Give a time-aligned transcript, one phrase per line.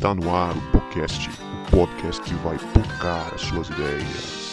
[0.00, 4.49] Está no ar o podcast, o podcast que vai tocar as suas ideias.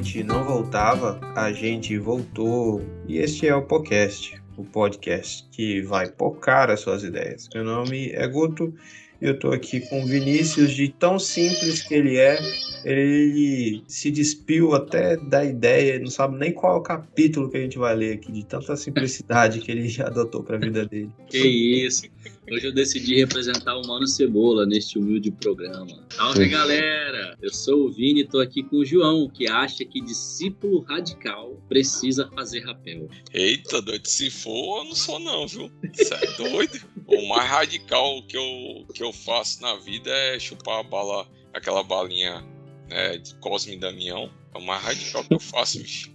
[0.00, 6.08] Gente não voltava, a gente voltou e este é o podcast, o podcast que vai
[6.08, 7.50] pocar as suas ideias.
[7.54, 8.74] Meu nome é Guto
[9.20, 12.38] e eu estou aqui com Vinícius, de tão simples que ele é,
[12.84, 17.60] ele se despiu até da ideia, não sabe nem qual é o capítulo que a
[17.60, 21.10] gente vai ler aqui, de tanta simplicidade que ele já adotou para a vida dele.
[21.28, 22.02] Que isso!
[22.50, 25.86] Hoje eu decidi representar o Mano Cebola neste humilde programa.
[26.10, 27.36] Salve galera!
[27.40, 31.62] Eu sou o Vini e tô aqui com o João, que acha que discípulo radical
[31.68, 33.08] precisa fazer rapel.
[33.32, 35.70] Eita, doido, se for, eu não sou não, viu?
[35.94, 36.80] Você é doido?
[37.06, 41.82] o mais radical que eu, que eu faço na vida é chupar a bala, aquela
[41.82, 42.44] balinha
[42.90, 44.30] né, de Cosme e Damião.
[44.52, 46.12] É o mais radical que eu faço, bicho.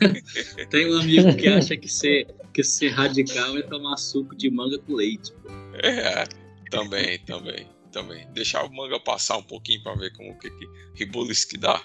[0.70, 4.78] Tem um amigo que acha que ser, que ser radical é tomar suco de manga
[4.78, 5.32] com leite.
[5.82, 6.24] É,
[6.70, 8.26] também, também, também.
[8.32, 11.82] Deixar o manga passar um pouquinho para ver como que, que ribulis que dá.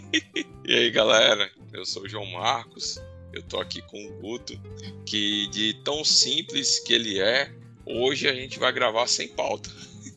[0.64, 3.00] e aí, galera, eu sou o João Marcos.
[3.32, 4.60] Eu tô aqui com o Guto,
[5.06, 7.50] que de tão simples que ele é,
[7.86, 9.70] hoje a gente vai gravar sem pauta.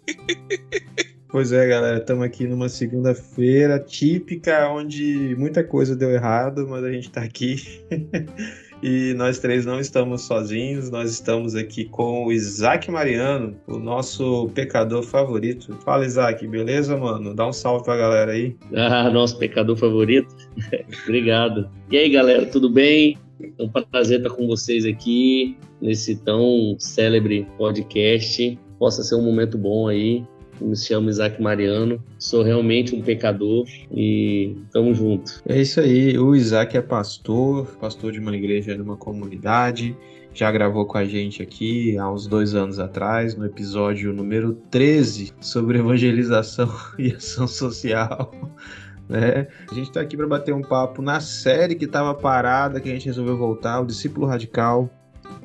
[1.36, 6.90] Pois é, galera, estamos aqui numa segunda-feira típica, onde muita coisa deu errado, mas a
[6.90, 7.58] gente está aqui.
[8.82, 14.50] e nós três não estamos sozinhos, nós estamos aqui com o Isaac Mariano, o nosso
[14.56, 15.78] pecador favorito.
[15.84, 17.36] Fala, Isaac, beleza, mano?
[17.36, 18.56] Dá um salve pra galera aí.
[18.74, 20.34] Ah, nosso pecador favorito.
[21.04, 21.70] Obrigado.
[21.92, 23.18] E aí, galera, tudo bem?
[23.60, 28.58] É um prazer estar com vocês aqui nesse tão célebre podcast.
[28.80, 30.24] Possa ser um momento bom aí
[30.62, 35.42] me chamo Isaac Mariano, sou realmente um pecador e tamo junto.
[35.48, 39.96] É isso aí, o Isaac é pastor, pastor de uma igreja, de uma comunidade,
[40.34, 45.34] já gravou com a gente aqui há uns dois anos atrás, no episódio número 13,
[45.40, 48.32] sobre evangelização e ação social.
[49.08, 49.48] Né?
[49.70, 52.92] A gente está aqui para bater um papo na série que estava parada, que a
[52.92, 54.90] gente resolveu voltar, o Discípulo Radical.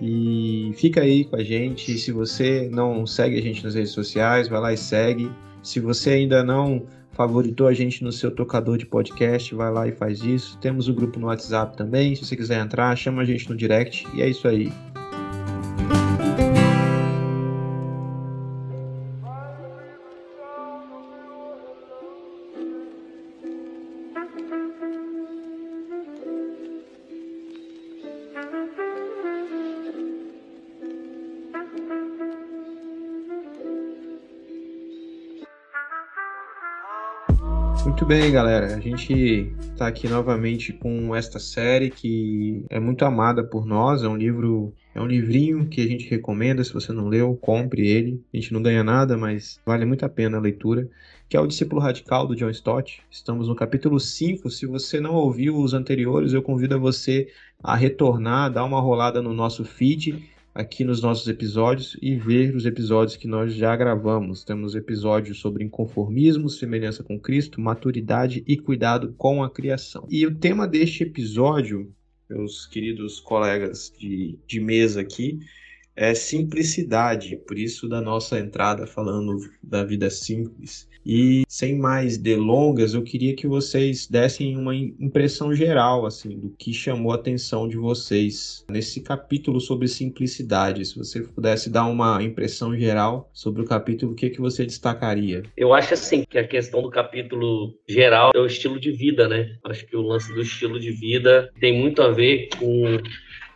[0.01, 1.99] E fica aí com a gente.
[1.99, 5.31] Se você não segue a gente nas redes sociais, vai lá e segue.
[5.63, 9.93] Se você ainda não favoritou a gente no seu tocador de podcast, vai lá e
[9.93, 10.57] faz isso.
[10.59, 12.15] Temos o grupo no WhatsApp também.
[12.15, 14.07] Se você quiser entrar, chama a gente no direct.
[14.15, 14.73] E é isso aí.
[38.11, 38.75] Bem, galera.
[38.75, 44.03] A gente está aqui novamente com esta série que é muito amada por nós.
[44.03, 46.65] É um livro, é um livrinho que a gente recomenda.
[46.65, 48.21] Se você não leu, compre ele.
[48.35, 50.91] A gente não ganha nada, mas vale muito a pena a leitura.
[51.29, 53.01] Que é o Discípulo Radical do John Stott.
[53.09, 54.51] Estamos no capítulo 5.
[54.51, 57.29] Se você não ouviu os anteriores, eu convido a você
[57.63, 62.67] a retornar, dar uma rolada no nosso feed aqui nos nossos episódios e ver os
[62.67, 64.45] episódios que nós já gravamos.
[64.45, 70.07] Temos episódios sobre inconformismo, semelhança com Cristo, maturidade e cuidado com a criação.
[70.11, 71.93] E o tema deste episódio,
[72.29, 75.41] meus queridos colegas de, de mesa aqui,
[75.95, 80.89] é simplicidade, por isso da nossa entrada falando da vida simples.
[81.05, 86.73] E sem mais delongas, eu queria que vocês dessem uma impressão geral assim do que
[86.73, 90.85] chamou a atenção de vocês nesse capítulo sobre simplicidade.
[90.85, 95.43] Se você pudesse dar uma impressão geral sobre o capítulo, o que que você destacaria?
[95.57, 99.57] Eu acho assim que a questão do capítulo geral é o estilo de vida, né?
[99.65, 102.99] Acho que o lance do estilo de vida tem muito a ver com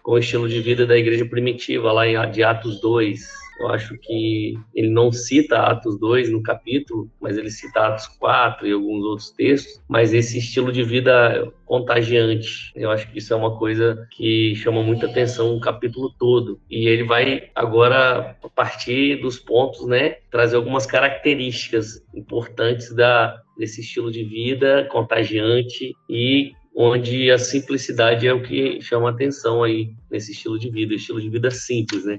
[0.05, 3.97] com o estilo de vida da igreja primitiva, lá em, de Atos 2, eu acho
[3.99, 9.05] que ele não cita Atos 2 no capítulo, mas ele cita Atos 4 e alguns
[9.05, 9.81] outros textos.
[9.89, 14.83] Mas esse estilo de vida contagiante, eu acho que isso é uma coisa que chama
[14.83, 16.61] muita atenção no capítulo todo.
[16.69, 23.81] E ele vai agora, a partir dos pontos, né, trazer algumas características importantes da, desse
[23.81, 30.33] estilo de vida contagiante e onde a simplicidade é o que chama atenção aí nesse
[30.33, 32.19] estilo de vida, estilo de vida simples, né?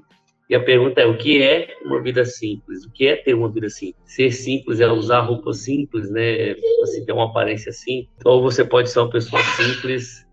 [0.49, 2.85] E a pergunta é: o que é uma vida simples?
[2.85, 3.95] O que é ter uma vida simples?
[4.05, 6.55] Ser simples é usar roupa simples, né?
[6.83, 8.09] Assim, ter uma aparência simples.
[8.23, 10.25] Ou você pode ser uma pessoa simples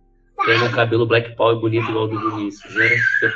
[0.45, 2.89] tendo um cabelo black power bonito igual do Vinícius, né?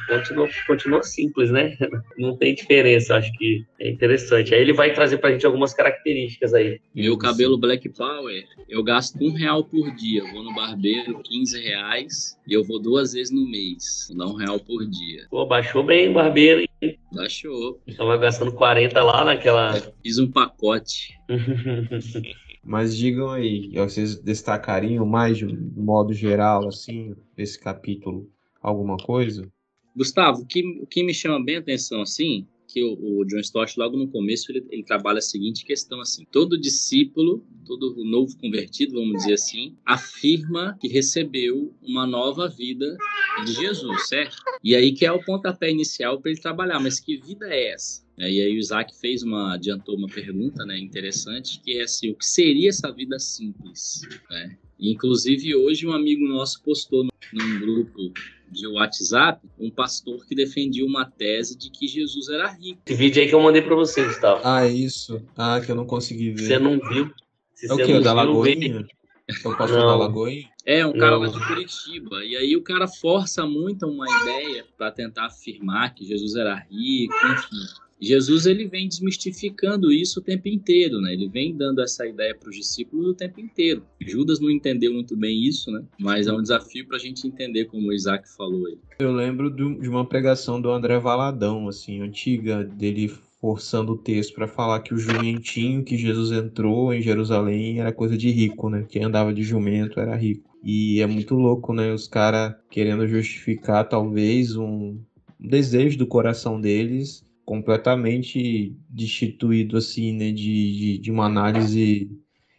[0.08, 1.76] Continua, continua simples, né?
[2.19, 4.55] Não tem diferença, acho que é interessante.
[4.55, 6.81] Aí ele vai trazer pra gente algumas características aí.
[6.94, 10.20] Meu cabelo black power, eu gasto um real por dia.
[10.20, 14.12] Eu vou no barbeiro, 15 reais, e eu vou duas vezes no mês.
[14.17, 15.26] Dar um real por dia.
[15.31, 16.65] Pô, baixou bem o barbeiro?
[17.12, 17.81] Baixou.
[17.96, 19.75] Tava gastando 40 lá naquela.
[20.02, 21.19] Fiz um pacote.
[22.64, 28.28] Mas digam aí, vocês destacariam mais de um modo geral, assim, esse capítulo,
[28.61, 29.49] alguma coisa?
[29.96, 33.40] Gustavo, o que, o que me chama bem a atenção, assim, que o, o John
[33.40, 38.36] Stott, logo no começo, ele, ele, trabalha a seguinte questão, assim, todo discípulo, todo novo
[38.38, 42.96] convertido, vamos dizer assim, afirma que recebeu uma nova vida
[43.44, 44.36] de Jesus, certo?
[44.62, 48.04] E aí que é o pontapé inicial para ele trabalhar, mas que vida é essa?
[48.18, 52.10] É, e aí o Isaac fez uma, adiantou uma pergunta né, interessante, que é assim,
[52.10, 54.00] o que seria essa vida simples?
[54.30, 54.56] Né?
[54.80, 58.12] Inclusive hoje um amigo nosso postou num grupo
[58.50, 62.81] de WhatsApp um pastor que defendia uma tese de que Jesus era rico.
[62.87, 64.40] Esse vídeo aí que eu mandei para você, Gustavo.
[64.44, 65.22] Ah, isso.
[65.37, 66.46] Ah, que eu não consegui ver.
[66.46, 67.10] Você não viu?
[67.54, 67.93] Se é o que?
[67.93, 68.87] O da Lagoinha?
[69.28, 70.48] É o pastor da Lagoinha?
[70.64, 72.25] É, um cara lá de Curitiba.
[72.25, 77.14] E aí o cara força muito uma ideia para tentar afirmar que Jesus era rico,
[77.14, 77.86] enfim.
[78.00, 81.12] Jesus ele vem desmistificando isso o tempo inteiro, né?
[81.12, 83.82] Ele vem dando essa ideia para os discípulos o tempo inteiro.
[84.00, 85.82] Judas não entendeu muito bem isso, né?
[85.98, 88.78] Mas é um desafio para a gente entender, como o Isaac falou aí.
[88.98, 93.10] Eu lembro de uma pregação do André Valadão, assim, antiga, dele
[93.40, 98.16] forçando o texto para falar que o jumentinho que Jesus entrou em Jerusalém era coisa
[98.16, 98.84] de rico, né?
[98.88, 100.56] Quem andava de jumento era rico.
[100.64, 101.92] E é muito louco, né?
[101.92, 104.99] Os caras querendo justificar talvez um
[105.38, 112.10] desejo do coração deles completamente destituído, assim, né, de, de, de, uma análise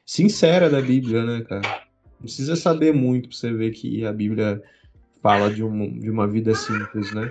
[0.05, 1.85] sincera da Bíblia, né, cara?
[2.13, 4.63] Não precisa saber muito para você ver que a Bíblia
[5.21, 7.29] fala de, um, de uma vida simples, né?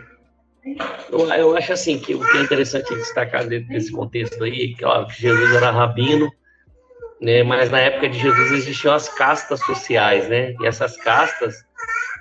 [1.10, 4.84] Eu, eu acho assim que o que é interessante destacar dentro desse contexto aí, que
[5.18, 6.30] Jesus era rabino,
[7.22, 10.54] né, mas na época de Jesus existiam as castas sociais, né?
[10.60, 11.64] E essas castas,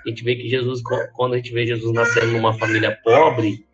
[0.05, 0.81] a gente vê que Jesus,
[1.13, 3.64] quando a gente vê Jesus nascendo numa família pobre,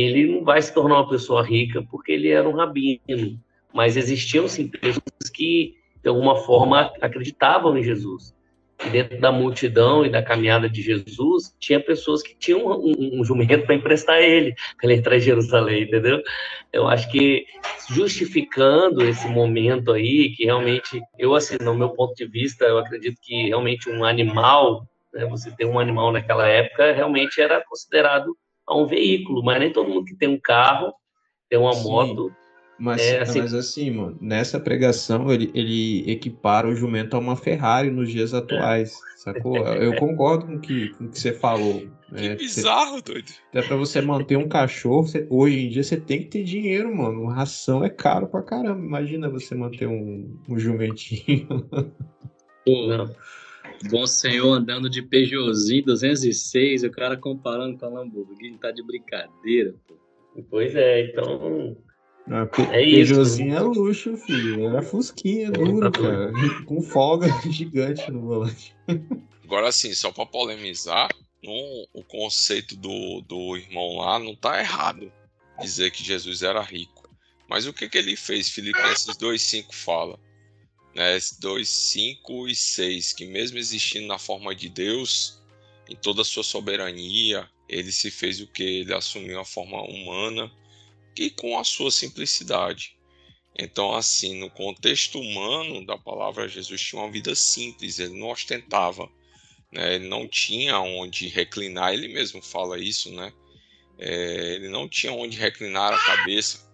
[0.00, 3.38] ele não vai se tornar uma pessoa rica porque ele era um rabino,
[3.72, 8.34] mas existiam sim pessoas que de alguma forma acreditavam em Jesus.
[8.84, 13.24] E dentro da multidão e da caminhada de Jesus, tinha pessoas que tinham um, um
[13.24, 16.20] jumento para emprestar ele, para ele entrar em Jerusalém, entendeu?
[16.72, 17.46] Eu acho que
[17.88, 23.16] justificando esse momento aí, que realmente, eu assim, no meu ponto de vista, eu acredito
[23.22, 28.76] que realmente um animal, né, você ter um animal naquela época, realmente era considerado a
[28.76, 30.92] um veículo, mas nem todo mundo que tem um carro,
[31.48, 32.34] tem uma Sim, moto.
[32.78, 33.38] Mas, é, assim...
[33.38, 38.34] mas assim, mano, nessa pregação ele, ele equipara o jumento a uma Ferrari nos dias
[38.34, 39.16] atuais, é.
[39.16, 39.58] sacou?
[39.58, 41.86] Eu concordo com que, o que você falou.
[42.14, 43.32] Que é, bizarro, você, doido.
[43.50, 46.94] Até pra você manter um cachorro, você, hoje em dia você tem que ter dinheiro,
[46.94, 47.26] mano.
[47.26, 48.84] Ração é caro pra caramba.
[48.84, 51.46] Imagina você manter um, um jumentinho.
[52.64, 53.14] Pô, não.
[53.90, 59.74] Bom senhor andando de Peugeotzinho 206, o cara comparando com a Lamborghini, tá de brincadeira,
[59.86, 59.94] pô.
[60.50, 61.76] Pois é, então.
[62.26, 63.56] Não, é Peugeotzinho isso.
[63.56, 64.68] é luxo, filho.
[64.68, 66.32] Era fusquinha, duro, cara.
[66.64, 68.74] Com folga gigante no volante.
[69.44, 71.08] Agora, assim, só pra polemizar,
[71.42, 75.12] no, o conceito do, do irmão lá não tá errado.
[75.60, 77.08] Dizer que Jesus era rico.
[77.48, 78.48] Mas o que, que ele fez?
[78.48, 80.18] Filipenses 2,5 fala
[80.94, 85.40] né, 2, 5 e 6, que mesmo existindo na forma de Deus,
[85.88, 88.62] em toda a sua soberania, ele se fez o que?
[88.62, 90.50] Ele assumiu a forma humana
[91.18, 92.96] e com a sua simplicidade.
[93.56, 99.08] Então, assim, no contexto humano da palavra, Jesus tinha uma vida simples, ele não ostentava,
[99.72, 99.94] né?
[99.94, 103.32] ele não tinha onde reclinar, ele mesmo fala isso, né?
[103.96, 106.68] É, ele não tinha onde reclinar a cabeça,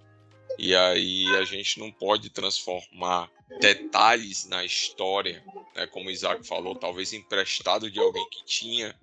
[0.58, 5.42] e aí a gente não pode transformar detalhes na história,
[5.74, 8.94] né, como o Isaac falou, talvez emprestado de alguém que tinha,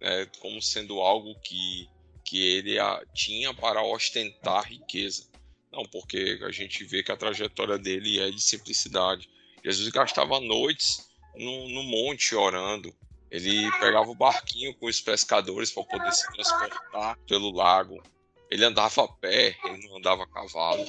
[0.00, 1.88] né, como sendo algo que,
[2.24, 5.26] que ele a, tinha para ostentar riqueza.
[5.72, 9.28] Não, porque a gente vê que a trajetória dele é de simplicidade.
[9.64, 12.94] Jesus gastava noites no, no monte orando.
[13.30, 18.02] Ele pegava o barquinho com os pescadores para poder se transportar pelo lago.
[18.50, 20.88] Ele andava a pé, ele não andava a cavalo.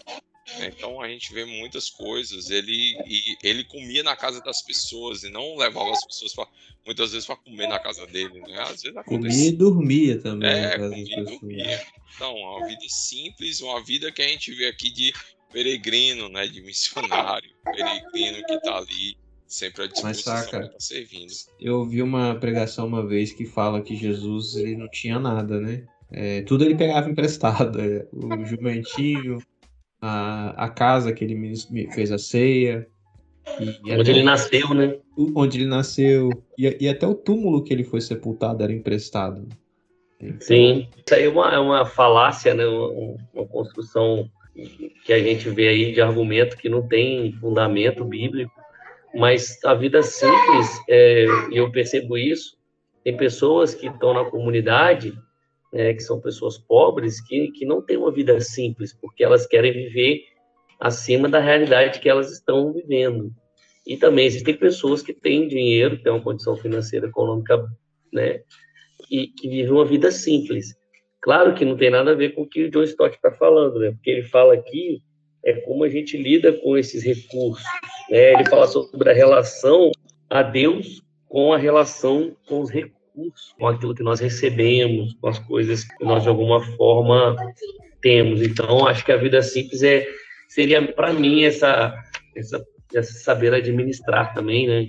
[0.62, 2.50] Então a gente vê muitas coisas.
[2.50, 2.72] Ele
[3.06, 6.48] e ele comia na casa das pessoas e não levava as pessoas pra,
[6.86, 8.62] muitas vezes para comer na casa dele, né?
[8.62, 10.50] Às vezes Comia e dormia também.
[10.50, 11.86] É, comia e dormia.
[12.16, 15.14] Então, uma vida simples, uma vida que a gente vê aqui de
[15.52, 16.48] peregrino, né?
[16.48, 19.18] De missionário, peregrino que está ali
[19.50, 21.34] Sempre à Mas disposição saca, tá servindo.
[21.60, 25.88] eu ouvi uma pregação uma vez que fala que Jesus ele não tinha nada, né?
[26.12, 27.82] É, tudo ele pegava emprestado.
[27.82, 29.42] é, O jumentinho,
[30.02, 32.88] a, a casa que ele me- fez a ceia.
[33.60, 34.98] E, e Onde até ele nasceu, né?
[35.36, 36.30] onde ele nasceu.
[36.58, 39.48] E, e até o túmulo que ele foi sepultado era emprestado.
[40.40, 40.88] Sim.
[41.06, 42.66] Isso aí é uma, é uma falácia, né?
[42.66, 44.30] Uma, uma construção
[45.06, 48.52] que a gente vê aí de argumento que não tem fundamento bíblico.
[49.16, 52.58] Mas a vida simples, é, e eu percebo isso,
[53.04, 55.18] tem pessoas que estão na comunidade,
[55.72, 59.72] né, que são pessoas pobres, que, que não têm uma vida simples, porque elas querem
[59.72, 60.24] viver
[60.80, 63.32] acima da realidade que elas estão vivendo.
[63.86, 67.66] E também existem pessoas que têm dinheiro, têm uma condição financeira, econômica,
[68.14, 68.42] né,
[69.10, 70.76] e que vivem uma vida simples.
[71.22, 73.80] Claro que não tem nada a ver com o que o John Stott está falando,
[73.80, 73.92] né?
[73.92, 75.02] Porque ele fala aqui
[75.44, 77.64] é como a gente lida com esses recursos.
[78.10, 78.34] Né?
[78.34, 79.92] Ele fala sobre a relação
[80.30, 82.99] a Deus com a relação com os recursos,
[83.58, 87.36] com aquilo que nós recebemos, com as coisas que nós de alguma forma
[88.02, 88.42] temos.
[88.42, 90.08] Então, acho que a vida simples é
[90.48, 91.94] seria para mim essa,
[92.36, 94.88] essa essa saber administrar também, né?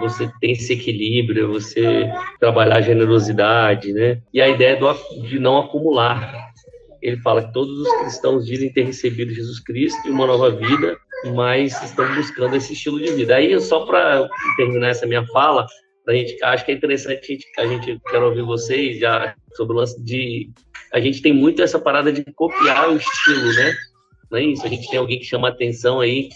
[0.00, 2.10] Você tem esse equilíbrio, você
[2.40, 4.20] trabalhar a generosidade, né?
[4.32, 6.52] E a ideia do, de não acumular.
[7.00, 10.96] Ele fala que todos os cristãos dizem ter recebido Jesus Cristo e uma nova vida,
[11.34, 13.36] mas estão buscando esse estilo de vida.
[13.36, 14.26] Aí, só para
[14.56, 15.66] terminar essa minha fala,
[16.12, 20.02] gente acho que é interessante a gente, a gente ouvir vocês já sobre o lance
[20.02, 20.50] de
[20.92, 23.74] a gente tem muito essa parada de copiar o estilo, né?
[24.30, 24.64] Não é isso?
[24.64, 26.28] A gente tem alguém que chama atenção aí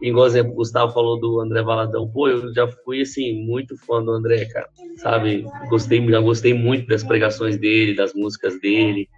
[0.00, 2.06] Igual o Gustavo falou do André Valadão.
[2.08, 4.68] Pô, eu já fui, assim, muito fã do André, cara.
[4.98, 5.46] Sabe?
[5.70, 9.08] Gostei, já gostei muito das pregações dele, das músicas dele.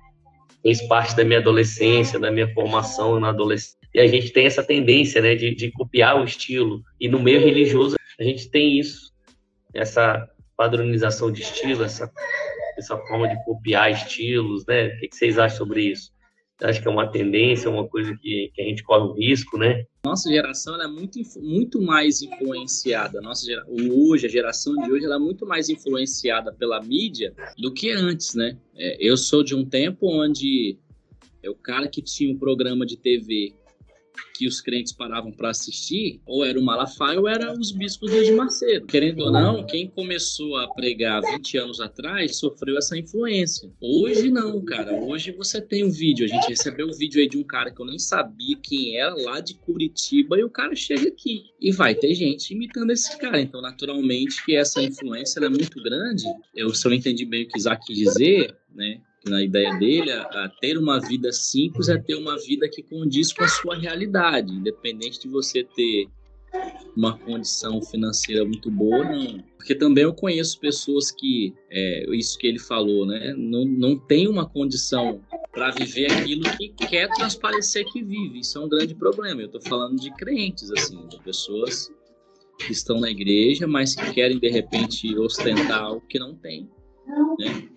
[0.62, 3.76] Fez parte da minha adolescência, da minha formação na adolescência.
[3.92, 6.82] E a gente tem essa tendência, né, de, de copiar o estilo.
[7.00, 9.07] E no meio religioso, a gente tem isso.
[9.74, 12.10] Essa padronização de estilo, essa,
[12.76, 14.88] essa forma de copiar estilos, né?
[14.88, 16.10] O que, vocês acham sobre isso?
[16.60, 19.84] Acho que é uma tendência, uma coisa que, que a gente corre o risco, né?
[20.08, 23.20] nossa geração é muito, muito mais influenciada.
[23.20, 28.34] Nossa hoje, a geração de hoje, é muito mais influenciada pela mídia do que antes,
[28.34, 28.56] né?
[28.74, 30.78] É, eu sou de um tempo onde
[31.42, 33.54] é o cara que tinha um programa de TV
[34.38, 38.30] que os crentes paravam para assistir, ou era o Malafaia ou era os bispos de
[38.30, 38.86] Macedo.
[38.86, 43.68] Querendo ou não, quem começou a pregar 20 anos atrás sofreu essa influência.
[43.80, 44.94] Hoje não, cara.
[44.94, 46.24] Hoje você tem um vídeo.
[46.24, 49.12] A gente recebeu um vídeo aí de um cara que eu nem sabia quem era,
[49.12, 51.46] lá de Curitiba, e o cara chega aqui.
[51.60, 53.40] E vai ter gente imitando esse cara.
[53.40, 56.24] Então, naturalmente, que essa influência é muito grande.
[56.54, 59.00] Eu, se eu entendi bem o que Isaac quis dizer, né?
[59.26, 63.32] Na ideia dele, a, a ter uma vida simples é ter uma vida que condiz
[63.32, 66.08] com a sua realidade, independente de você ter
[66.96, 69.38] uma condição financeira muito boa, não.
[69.56, 74.26] Porque também eu conheço pessoas que, é, isso que ele falou, né, não, não tem
[74.26, 75.20] uma condição
[75.52, 78.40] para viver aquilo que quer transparecer que vive.
[78.40, 79.42] Isso é um grande problema.
[79.42, 81.92] Eu estou falando de crentes, assim, de pessoas
[82.58, 86.68] que estão na igreja, mas que querem, de repente, ostentar algo que não tem,
[87.38, 87.68] né?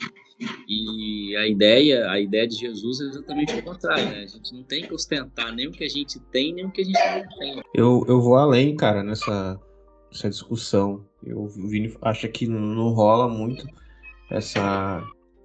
[0.68, 4.24] E a ideia, a ideia de Jesus é exatamente o contrário, né?
[4.24, 6.82] A gente não tem que ostentar nem o que a gente tem, nem o que
[6.82, 7.62] a gente não tem.
[7.74, 9.60] Eu, eu vou além, cara, nessa,
[10.12, 11.06] nessa discussão.
[11.24, 13.68] Eu, o Vini acha que não, rola muito
[14.30, 15.04] essa,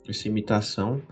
[0.09, 1.03] essa imitação.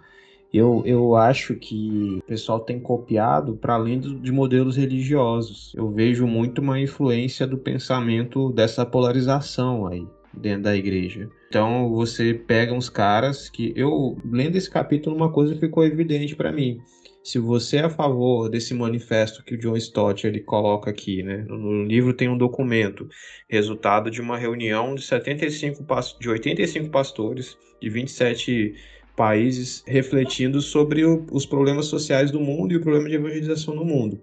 [0.52, 5.72] Eu, eu acho que o pessoal tem copiado para além do- de modelos religiosos.
[5.74, 11.28] Eu vejo muito uma influência do pensamento dessa polarização aí dentro da igreja.
[11.48, 16.52] Então você pega uns caras que eu lendo esse capítulo uma coisa ficou evidente para
[16.52, 16.80] mim.
[17.22, 21.38] Se você é a favor desse manifesto que o John Stott ele coloca aqui, né?
[21.48, 23.08] No, livro tem um documento,
[23.48, 28.74] resultado de uma reunião de 75 pas- de 85 pastores de 27
[29.16, 33.84] países refletindo sobre o- os problemas sociais do mundo e o problema de evangelização no
[33.84, 34.20] mundo.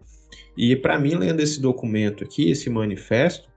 [0.55, 3.49] E para mim, lendo esse documento aqui, esse manifesto,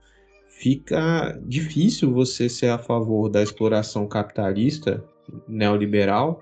[0.55, 5.03] fica difícil você ser a favor da exploração capitalista
[5.47, 6.41] neoliberal,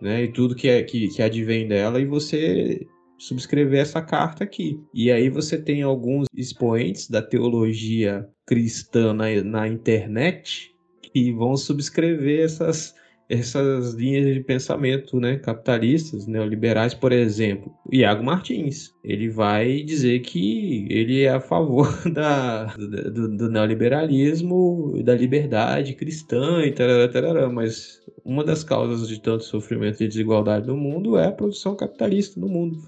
[0.00, 2.86] né, e tudo que, é, que, que advém dela, e você
[3.18, 4.78] subscrever essa carta aqui.
[4.92, 12.44] E aí você tem alguns expoentes da teologia cristã na, na internet que vão subscrever
[12.44, 12.94] essas,
[13.28, 17.72] essas linhas de pensamento né, capitalistas, neoliberais, por exemplo.
[17.84, 25.02] O Iago Martins, ele vai dizer que ele é a favor da, do, do neoliberalismo,
[25.02, 30.66] da liberdade cristã e tarará, tarará, mas uma das causas de tanto sofrimento e desigualdade
[30.66, 32.78] no mundo é a produção capitalista no mundo.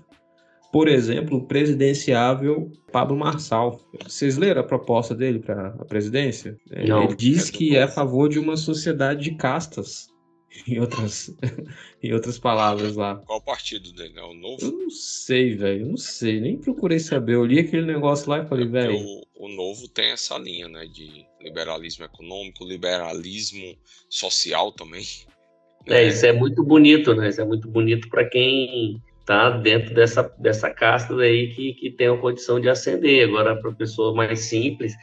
[0.72, 3.80] por exemplo, o presidenciável Pablo Marçal.
[4.04, 6.56] Vocês leram a proposta dele para a presidência?
[6.86, 7.04] Não.
[7.04, 10.08] Ele diz que é a favor de uma sociedade de castas.
[10.66, 11.34] Em outras,
[12.02, 13.16] em outras palavras lá.
[13.26, 14.14] Qual o partido dele?
[14.16, 14.72] É o Eu novo?
[14.72, 15.82] não sei, velho.
[15.82, 16.40] Eu não sei.
[16.40, 17.34] Nem procurei saber.
[17.34, 18.98] Eu li aquele negócio lá e falei, Porque velho.
[18.98, 20.86] o, o novo tem essa linha, né?
[20.86, 23.76] De liberalismo econômico, liberalismo
[24.08, 25.04] social também.
[25.86, 27.28] É, isso é muito bonito, né?
[27.28, 32.08] Isso é muito bonito para quem tá dentro dessa, dessa casta daí que, que tem
[32.08, 33.28] a condição de ascender.
[33.28, 34.94] Agora, para pessoa mais simples.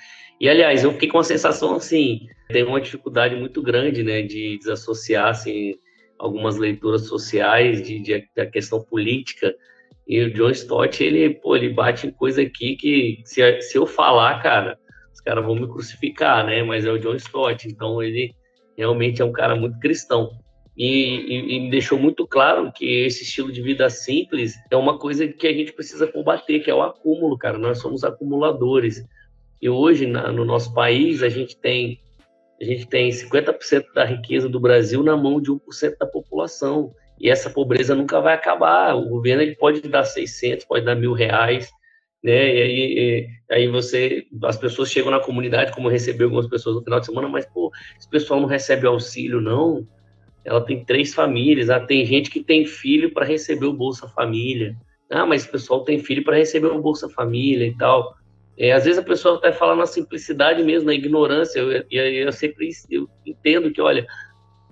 [0.42, 4.58] E, aliás, eu fiquei com a sensação assim, tem uma dificuldade muito grande, né, de
[4.58, 5.76] desassociar, assim,
[6.18, 9.54] algumas leituras sociais de, de- da questão política.
[10.08, 13.86] E o John Stott, ele, pô, ele bate em coisa aqui que, se, se eu
[13.86, 14.76] falar, cara,
[15.14, 16.64] os caras vão me crucificar, né?
[16.64, 18.34] Mas é o John Stott, então ele
[18.76, 20.32] realmente é um cara muito cristão.
[20.78, 25.28] E, e- me deixou muito claro que esse estilo de vida simples é uma coisa
[25.28, 27.58] que a gente precisa combater, que é o acúmulo, cara.
[27.58, 29.04] Nós somos acumuladores.
[29.62, 32.00] E hoje, na- no nosso país, a gente tem
[32.60, 36.94] a gente tem 50% da riqueza do Brasil na mão de 1% da população.
[37.20, 38.96] E essa pobreza nunca vai acabar.
[38.96, 41.70] O governo ele pode dar 600, pode dar mil reais,
[42.24, 42.56] né?
[42.56, 46.78] E aí, e- aí você, as pessoas chegam na comunidade, como eu recebi algumas pessoas
[46.78, 49.86] no final de semana, mas pô, esse pessoal não recebe auxílio, não.
[50.46, 51.70] Ela tem três famílias.
[51.70, 54.76] Ah, tem gente que tem filho para receber o Bolsa Família.
[55.12, 58.16] Ah, mas o pessoal tem filho para receber o Bolsa Família e tal.
[58.58, 61.60] É, às vezes a pessoa até fala na simplicidade mesmo, na ignorância.
[61.60, 64.06] Eu, eu, eu sempre eu entendo que, olha,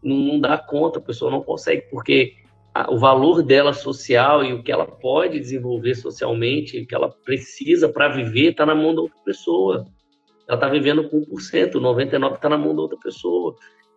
[0.01, 2.33] não, não dá conta, a pessoa não consegue, porque
[2.73, 7.09] a- o valor dela social e o que ela pode desenvolver socialmente, o que ela
[7.09, 9.85] precisa para viver, está na mão da outra pessoa.
[10.47, 13.55] Ela está vivendo com 1%, 99% está na mão da outra pessoa.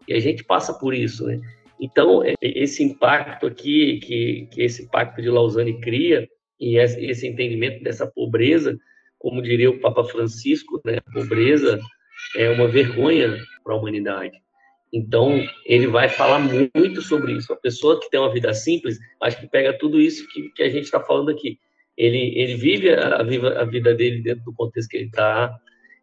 [0.09, 1.40] E a gente passa por isso, né?
[1.80, 6.28] Então, é- esse impacto aqui, que, que esse pacto de Lausanne cria,
[6.59, 8.78] e esse entendimento dessa pobreza,
[9.18, 10.99] como diria o Papa Francisco, né?
[11.06, 11.78] A pobreza
[12.37, 14.33] é uma vergonha para a humanidade.
[14.92, 17.52] Então, ele vai falar muito sobre isso.
[17.52, 20.71] A pessoa que tem uma vida simples, acho que pega tudo isso que, que a
[20.71, 21.58] gente está falando aqui.
[21.97, 25.54] Ele, ele vive a, a vida dele dentro do contexto que ele está,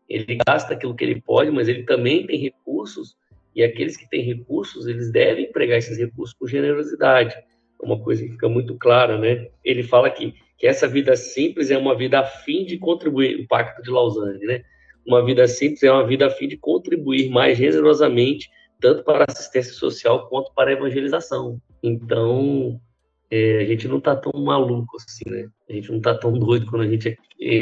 [0.10, 3.16] ele gasta aquilo que ele pode, mas ele também tem recursos,
[3.56, 7.36] e aqueles que têm recursos, eles devem empregar esses recursos com generosidade.
[7.36, 9.50] É uma coisa que fica muito clara, né?
[9.64, 13.48] Ele fala que, que essa vida simples é uma vida a fim de contribuir, o
[13.48, 14.64] Pacto de Lausanne, né?
[15.06, 18.50] Uma vida simples é uma vida a fim de contribuir mais generosamente
[18.84, 21.58] tanto para a assistência social quanto para a evangelização.
[21.82, 22.82] Então,
[23.36, 25.50] é, a gente não está tão maluco assim, né?
[25.68, 27.18] A gente não está tão doido quando a gente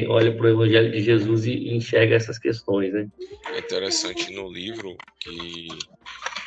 [0.10, 3.08] olha para o Evangelho de Jesus e, e enxerga essas questões, né?
[3.54, 5.70] É interessante no livro que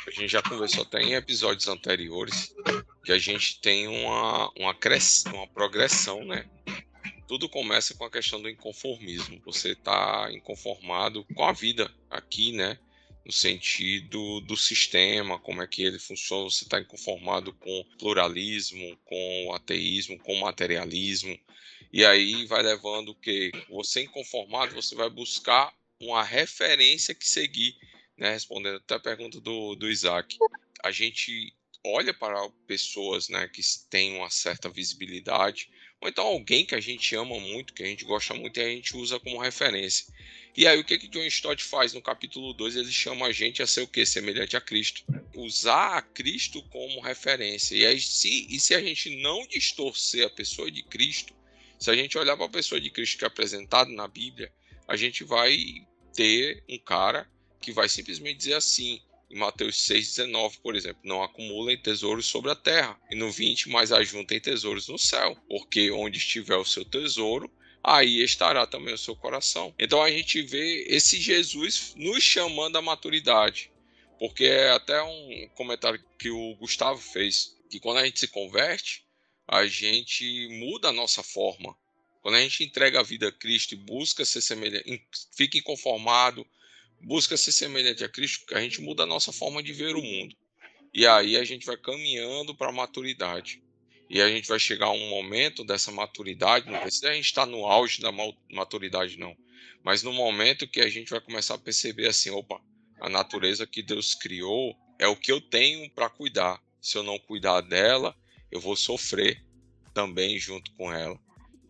[0.07, 2.53] a gente já conversou até em episódios anteriores
[3.03, 5.23] que a gente tem uma, uma, cres...
[5.33, 6.45] uma progressão, né?
[7.27, 9.41] Tudo começa com a questão do inconformismo.
[9.43, 12.77] Você está inconformado com a vida aqui, né?
[13.25, 16.43] No sentido do sistema, como é que ele funciona.
[16.43, 21.37] Você está inconformado com pluralismo, com ateísmo, com materialismo.
[21.91, 27.75] E aí vai levando que você inconformado, você vai buscar uma referência que seguir,
[28.17, 28.31] né?
[28.31, 30.37] Respondendo até a pergunta do, do Isaac.
[30.83, 31.53] A gente
[31.85, 35.69] olha para pessoas né, que têm uma certa visibilidade,
[36.05, 38.67] ou então alguém que a gente ama muito, que a gente gosta muito e a
[38.67, 40.05] gente usa como referência.
[40.55, 42.75] E aí o que que John Stott faz no capítulo 2?
[42.75, 44.05] Ele chama a gente a ser o quê?
[44.05, 45.03] Semelhante a Cristo.
[45.35, 47.75] Usar a Cristo como referência.
[47.75, 51.33] E aí se, e se a gente não distorcer a pessoa de Cristo,
[51.79, 54.53] se a gente olhar para a pessoa de Cristo que é apresentado na Bíblia,
[54.87, 55.57] a gente vai
[56.13, 57.27] ter um cara
[57.59, 62.55] que vai simplesmente dizer assim, em Mateus 6,19, por exemplo, não acumulem tesouros sobre a
[62.55, 67.51] terra, e no 20, mas ajuntem tesouros no céu, porque onde estiver o seu tesouro,
[67.83, 69.73] aí estará também o seu coração.
[69.77, 73.71] Então a gente vê esse Jesus nos chamando à maturidade,
[74.17, 79.05] porque é até um comentário que o Gustavo fez, que quando a gente se converte,
[79.47, 81.75] a gente muda a nossa forma.
[82.21, 86.45] Quando a gente entrega a vida a Cristo e busca ser semelhante, fica inconformado,
[87.05, 90.35] busca ser semelhante a Cristo, a gente muda a nossa forma de ver o mundo.
[90.91, 93.61] E aí a gente vai caminhando para a maturidade.
[94.09, 97.45] E a gente vai chegar a um momento dessa maturidade, não precisa a gente estar
[97.45, 98.11] no auge da
[98.51, 99.37] maturidade, não.
[99.83, 102.59] Mas no momento que a gente vai começar a perceber assim, opa,
[102.99, 106.59] a natureza que Deus criou é o que eu tenho para cuidar.
[106.81, 108.15] Se eu não cuidar dela,
[108.51, 109.43] eu vou sofrer
[109.93, 111.19] também junto com ela.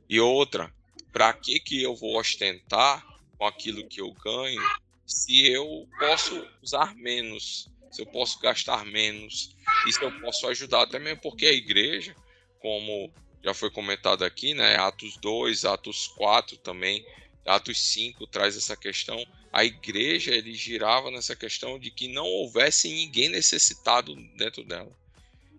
[0.09, 0.73] E outra,
[1.11, 3.05] para que que eu vou ostentar
[3.37, 4.61] com aquilo que eu ganho
[5.05, 9.55] se eu posso usar menos, se eu posso gastar menos,
[9.87, 12.15] e se eu posso ajudar até mesmo porque a igreja,
[12.59, 13.11] como
[13.43, 14.75] já foi comentado aqui, né?
[14.77, 17.05] Atos 2, Atos 4 também,
[17.45, 19.23] Atos 5 traz essa questão.
[19.53, 24.91] A igreja ele girava nessa questão de que não houvesse ninguém necessitado dentro dela.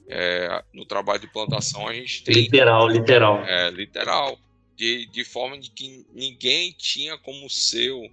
[0.08, 2.34] É, no trabalho de plantação a gente tem.
[2.34, 3.44] Literal, literal.
[3.44, 4.38] É, literal.
[4.74, 8.10] De, de forma de que ninguém tinha como seu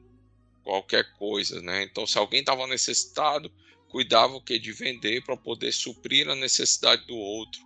[0.64, 1.84] qualquer coisa, né?
[1.84, 3.52] Então, se alguém estava necessitado,
[3.90, 7.62] cuidava o que de vender para poder suprir a necessidade do outro,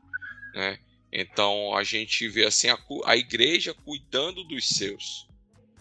[0.54, 0.80] né?
[1.12, 5.28] Então a gente vê assim a, a igreja cuidando dos seus,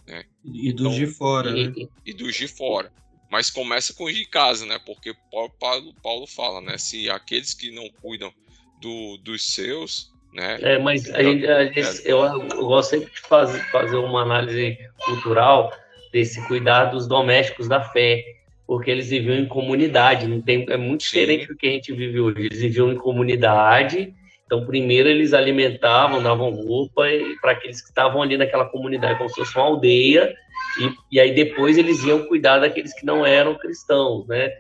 [0.07, 0.24] né?
[0.44, 1.88] E dos então, de fora, e, né?
[2.05, 2.92] E dos de fora.
[3.29, 4.79] Mas começa com os de casa, né?
[4.87, 6.79] Porque Paulo, Paulo fala, né?
[6.79, 8.33] Se aqueles que não cuidam
[8.81, 10.59] do, dos seus, né?
[10.62, 14.79] É, mas a gente, a gente, eu, eu, gosto sempre de fazer, fazer uma análise
[15.05, 15.72] cultural
[16.16, 18.24] desse cuidar dos domésticos da fé,
[18.66, 21.48] porque eles viviam em comunidade, não tem, é muito diferente Sim.
[21.48, 22.46] do que a gente vive hoje.
[22.46, 24.14] Eles viviam em comunidade,
[24.46, 27.02] então primeiro eles alimentavam, davam roupa
[27.42, 30.35] para aqueles que estavam ali naquela comunidade, como se fosse uma aldeia,
[30.81, 34.50] e, e aí depois eles iam cuidar daqueles que não eram cristãos, né?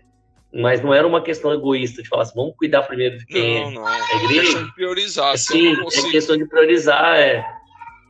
[0.52, 3.70] Mas não era uma questão egoísta de falar assim, vamos cuidar primeiro de quem não,
[3.70, 3.74] é.
[3.74, 4.42] Não, é igreja.
[4.42, 5.38] questão de priorizar.
[5.38, 7.55] Sim, é questão de priorizar, é.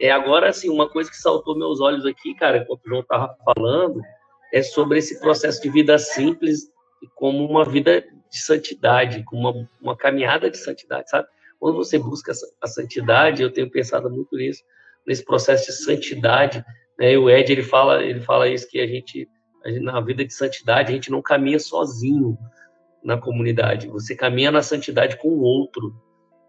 [0.00, 3.34] É agora, assim, uma coisa que saltou meus olhos aqui, cara, enquanto o João estava
[3.44, 4.00] falando,
[4.52, 6.70] é sobre esse processo de vida simples
[7.14, 11.26] como uma vida de santidade, como uma, uma caminhada de santidade, sabe?
[11.58, 14.62] Quando você busca a santidade, eu tenho pensado muito nisso,
[15.06, 16.64] nesse processo de santidade,
[16.98, 17.16] né?
[17.16, 19.28] O Ed, ele fala, ele fala isso, que a gente,
[19.64, 22.36] a gente, na vida de santidade, a gente não caminha sozinho
[23.02, 25.94] na comunidade, você caminha na santidade com o outro,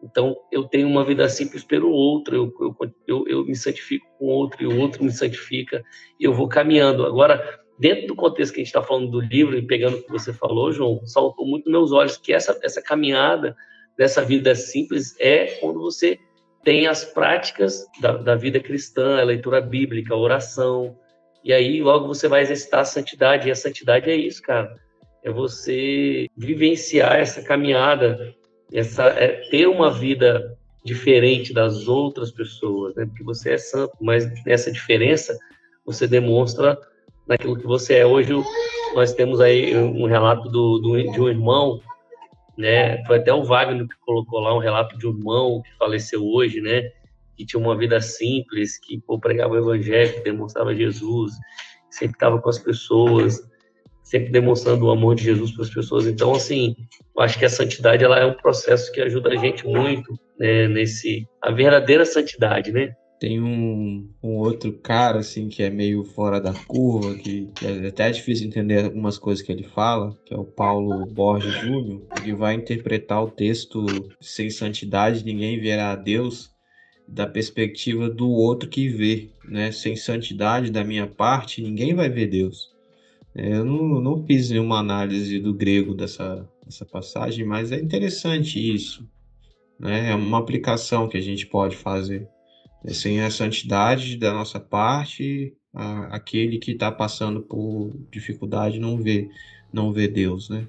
[0.10, 4.26] então, eu tenho uma vida simples pelo outro, eu, eu, eu, eu me santifico com
[4.26, 5.84] o outro, e o outro me santifica,
[6.17, 7.06] e eu vou caminhando.
[7.06, 10.12] Agora, dentro do contexto que a gente está falando do livro, e pegando o que
[10.12, 13.54] você falou, João, saltou muito meus olhos que essa, essa caminhada
[13.98, 16.17] dessa vida simples é quando você
[16.63, 20.98] tem as práticas da, da vida cristã, a leitura bíblica, a oração,
[21.43, 24.74] e aí logo você vai exercitar a santidade, e a santidade é isso, cara.
[25.22, 28.34] É você vivenciar essa caminhada
[28.73, 33.06] essa é ter uma vida diferente das outras pessoas, né?
[33.06, 35.38] Porque você é santo, mas nessa diferença
[35.86, 36.77] você demonstra
[37.27, 38.06] naquilo que você é.
[38.06, 38.34] Hoje
[38.95, 41.82] nós temos aí um relato do, do, de um irmão,
[42.58, 43.03] né?
[43.06, 46.62] Foi até o Wagner que colocou lá um relato de um irmão que faleceu hoje,
[46.62, 46.89] né?
[47.36, 51.34] Que tinha uma vida simples, que pô, pregava o evangelho, que demonstrava Jesus,
[51.89, 53.41] sempre estava com as pessoas
[54.08, 56.08] sempre demonstrando o amor de Jesus para as pessoas.
[56.08, 56.74] Então, assim,
[57.15, 60.67] eu acho que a santidade ela é um processo que ajuda a gente muito né,
[60.70, 62.96] nesse a verdadeira santidade, né?
[63.20, 67.88] Tem um, um outro cara assim que é meio fora da curva, que, que é
[67.88, 72.04] até difícil entender algumas coisas que ele fala, que é o Paulo Borges Júnior.
[72.22, 73.86] Ele vai interpretar o texto
[74.22, 76.50] sem santidade ninguém verá a Deus
[77.06, 79.70] da perspectiva do outro que vê, né?
[79.72, 82.77] Sem santidade da minha parte ninguém vai ver Deus.
[83.38, 89.08] Eu não, não fiz nenhuma análise do grego dessa, dessa passagem, mas é interessante isso.
[89.80, 90.10] Né?
[90.10, 92.28] É uma aplicação que a gente pode fazer.
[92.88, 99.30] Sem a santidade da nossa parte, a, aquele que está passando por dificuldade não vê,
[99.71, 100.67] não vê Deus, né?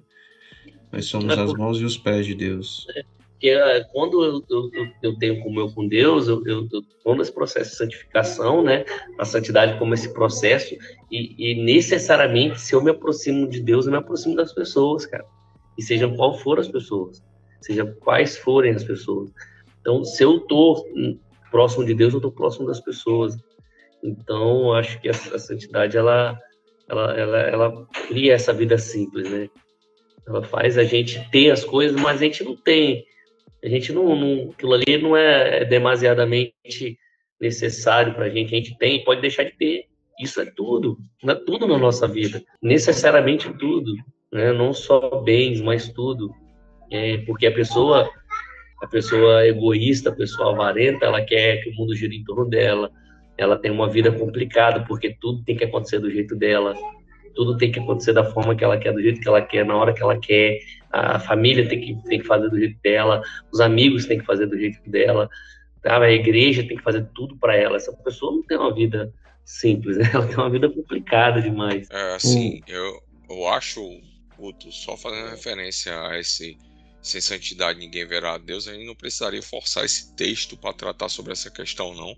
[0.92, 2.86] Nós somos é as mãos e os pés de Deus.
[2.90, 3.02] É,
[3.38, 4.70] porque é, quando eu, eu,
[5.00, 8.84] eu tenho com Deus, eu, estou nesse processo de santificação, né?
[9.16, 10.74] A santidade como esse processo,
[11.08, 15.24] e, e, necessariamente, se eu me aproximo de Deus, eu me aproximo das pessoas, cara.
[15.78, 17.22] E sejam qual for as pessoas,
[17.60, 19.30] seja quais forem as pessoas.
[19.80, 20.84] Então, se eu estou
[21.48, 23.36] próximo de Deus, eu estou próximo das pessoas.
[24.02, 26.36] Então, acho que a, a santidade, ela,
[26.88, 29.48] ela, ela, ela cria essa vida simples, né?
[30.26, 33.06] Ela faz a gente ter as coisas, mas a gente não tem
[33.62, 36.98] a gente não, não aquilo ali não é demasiadamente
[37.40, 38.54] necessário para a gente.
[38.54, 39.84] A gente tem, pode deixar de ter.
[40.20, 43.94] Isso é tudo, é tudo na nossa vida, necessariamente tudo,
[44.32, 44.52] né?
[44.52, 46.34] Não só bens, mas tudo,
[46.90, 48.10] é, porque a pessoa,
[48.82, 52.90] a pessoa egoísta, a pessoa avarenta, ela quer que o mundo gire em torno dela.
[53.36, 56.74] Ela tem uma vida complicada porque tudo tem que acontecer do jeito dela
[57.38, 59.76] tudo tem que acontecer da forma que ela quer, do jeito que ela quer, na
[59.76, 60.58] hora que ela quer.
[60.90, 63.22] A família tem que, tem que fazer do jeito dela,
[63.52, 65.28] os amigos têm que fazer do jeito dela,
[65.82, 66.00] tá?
[66.00, 67.76] a igreja tem que fazer tudo para ela.
[67.76, 69.12] Essa pessoa não tem uma vida
[69.44, 70.08] simples, né?
[70.14, 71.88] ela tem uma vida complicada demais.
[71.90, 72.60] É, assim, hum.
[72.66, 73.82] eu, eu acho,
[74.36, 76.56] Guto, só fazendo referência a esse
[77.00, 81.08] sem santidade ninguém verá a Deus, a gente não precisaria forçar esse texto para tratar
[81.08, 82.14] sobre essa questão, não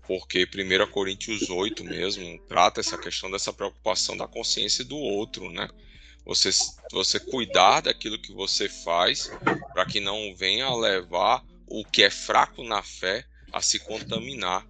[0.00, 5.68] porque 1 Coríntios 8 mesmo trata essa questão dessa preocupação da consciência do outro, né?
[6.26, 6.50] Você,
[6.90, 9.30] você cuidar daquilo que você faz
[9.72, 14.66] para que não venha levar o que é fraco na fé a se contaminar.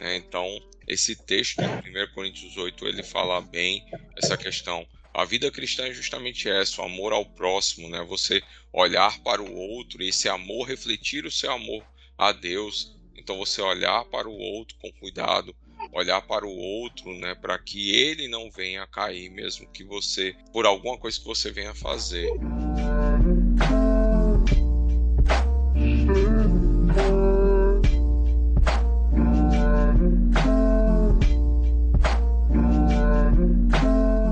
[0.00, 0.16] Né?
[0.16, 0.46] Então,
[0.86, 3.84] esse texto de 1 Coríntios 8, ele fala bem
[4.16, 4.86] essa questão.
[5.12, 8.02] A vida cristã é justamente essa, o amor ao próximo, né?
[8.08, 11.84] Você olhar para o outro e esse amor refletir o seu amor
[12.16, 12.96] a Deus.
[13.14, 15.54] Então você olhar para o outro com cuidado,
[15.92, 20.34] olhar para o outro, né, para que ele não venha a cair, mesmo que você,
[20.52, 22.30] por alguma coisa que você venha fazer.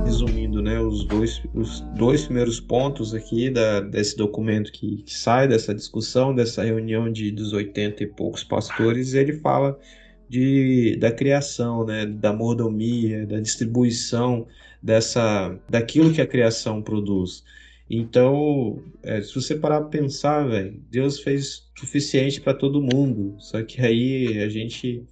[0.07, 5.47] Resumindo, né, os dois, os dois primeiros pontos aqui da, desse documento que, que sai
[5.47, 9.79] dessa discussão, dessa reunião de, dos 80 e poucos pastores, ele fala
[10.31, 14.47] de, da criação, né, da mordomia, da distribuição
[14.81, 17.43] dessa, daquilo que a criação produz.
[17.91, 23.35] Então, é, se você parar para pensar, velho, Deus fez suficiente para todo mundo.
[23.41, 25.03] Só que aí a gente,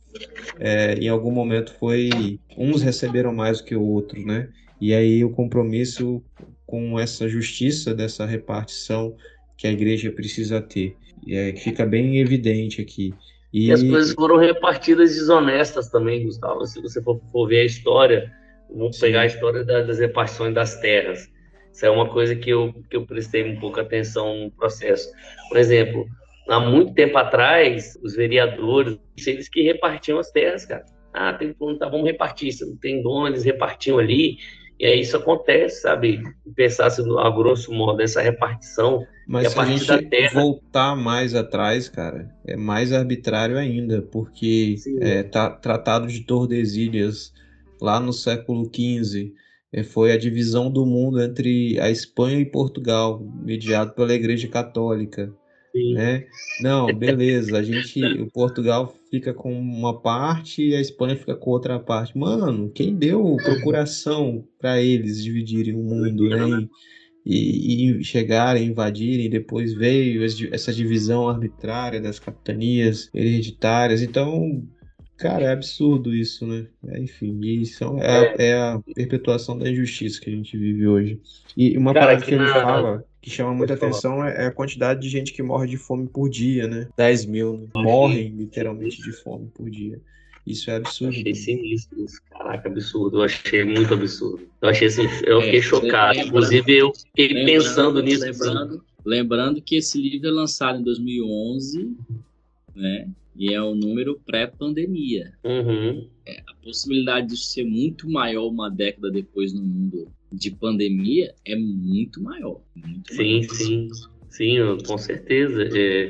[0.60, 4.48] é, em algum momento, foi uns receberam mais do que o outro, né?
[4.80, 6.22] E aí o compromisso
[6.64, 9.16] com essa justiça dessa repartição
[9.56, 10.94] que a igreja precisa ter,
[11.28, 13.12] é, fica bem evidente aqui.
[13.52, 13.68] E...
[13.68, 13.72] e...
[13.72, 16.66] as coisas foram repartidas desonestas também, Gustavo.
[16.66, 18.32] Se você for, for ver a história,
[18.70, 21.28] vamos pegar a história da, das repartições das terras.
[21.72, 25.10] Isso é uma coisa que eu, que eu prestei um pouco atenção no processo.
[25.48, 26.06] Por exemplo,
[26.48, 30.84] há muito tempo atrás, os vereadores, eles que repartiam as terras, cara.
[31.12, 32.52] Ah, tem tá, vamos repartir.
[32.52, 34.38] Se não tem dono, eles repartiam ali.
[34.78, 36.22] E aí isso acontece, sabe?
[36.54, 40.40] Pensar se a grosso modo essa repartição mas se a gente terra...
[40.40, 47.30] voltar mais atrás, cara, é mais arbitrário ainda, porque é, tá, Tratado de Tordesilhas,
[47.78, 49.34] lá no século XV,
[49.70, 55.30] é, foi a divisão do mundo entre a Espanha e Portugal, mediado pela Igreja Católica.
[55.72, 55.92] Sim.
[55.92, 56.24] Né?
[56.62, 61.50] Não, beleza, a gente, o Portugal fica com uma parte e a Espanha fica com
[61.50, 62.16] outra parte.
[62.16, 66.68] Mano, quem deu procuração para eles dividirem o mundo, né?
[67.28, 74.00] e, e chegarem, invadirem, depois veio essa divisão arbitrária das capitanias hereditárias.
[74.00, 74.66] Então,
[75.18, 76.66] cara, é absurdo isso, né?
[76.86, 81.20] É, enfim, isso é, é, é, a perpetuação da injustiça que a gente vive hoje.
[81.54, 84.52] E uma cara, parada que, que ele fala que chama muita atenção é, é a
[84.52, 86.88] quantidade de gente que morre de fome por dia, né?
[86.96, 87.68] 10 mil né?
[87.74, 90.00] morrem literalmente de fome por dia.
[90.46, 91.14] Isso é absurdo.
[91.14, 92.22] Eu achei sinistro isso.
[92.30, 93.18] Caraca, absurdo.
[93.18, 94.48] Eu achei muito absurdo.
[94.62, 96.18] Eu achei assim, eu fiquei é, chocado.
[96.18, 98.24] Inclusive, eu fiquei pensando nisso.
[98.24, 101.94] Lembrando, lembrando que esse livro é lançado em 2011,
[102.74, 103.08] né?
[103.36, 105.34] E é o um número pré-pandemia.
[105.44, 106.08] Uhum.
[106.26, 111.56] É, a possibilidade disso ser muito maior uma década depois no mundo de pandemia é
[111.56, 112.60] muito maior.
[112.74, 113.54] Muito sim, maior.
[113.54, 113.88] sim.
[114.28, 115.68] Sim, com certeza.
[115.74, 116.08] É,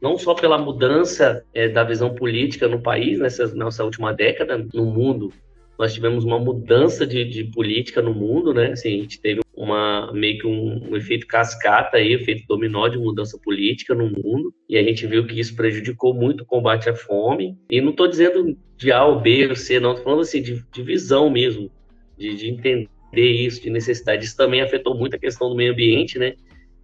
[0.00, 4.84] não só pela mudança é, da visão política no país nessa, nessa última década, no
[4.84, 5.32] mundo.
[5.78, 8.72] Nós tivemos uma mudança de, de política no mundo, né?
[8.72, 12.98] Assim, a gente teve uma meio que um, um, efeito cascata aí, efeito dominó de
[12.98, 16.94] mudança política no mundo, e a gente viu que isso prejudicou muito o combate à
[16.94, 17.56] fome.
[17.70, 20.64] E não estou dizendo de A ou B ou C, não, estou falando assim de,
[20.72, 21.70] de visão mesmo,
[22.18, 22.88] de, de entender
[23.20, 24.24] isso, de necessidade.
[24.24, 26.34] Isso também afetou muito a questão do meio ambiente, né?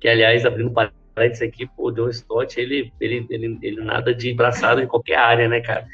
[0.00, 0.72] Que, aliás, abrindo
[1.16, 5.16] antes aqui, pô, o John Stott, ele, ele, ele, ele nada de braçado em qualquer
[5.16, 5.86] área, né, cara?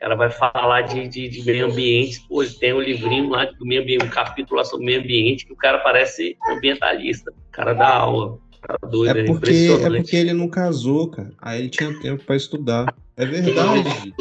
[0.00, 3.82] Ela vai falar de, de, de, meio ambiente, pô, tem um livrinho lá do meio
[3.82, 7.88] ambiente, um capítulo lá sobre meio ambiente, que o cara parece ambientalista, o cara dá
[7.88, 8.38] aula.
[8.66, 11.32] Tá doido, é, porque, é, é porque ele não casou, cara.
[11.40, 12.94] Aí ele tinha tempo para estudar.
[13.16, 14.14] É verdade.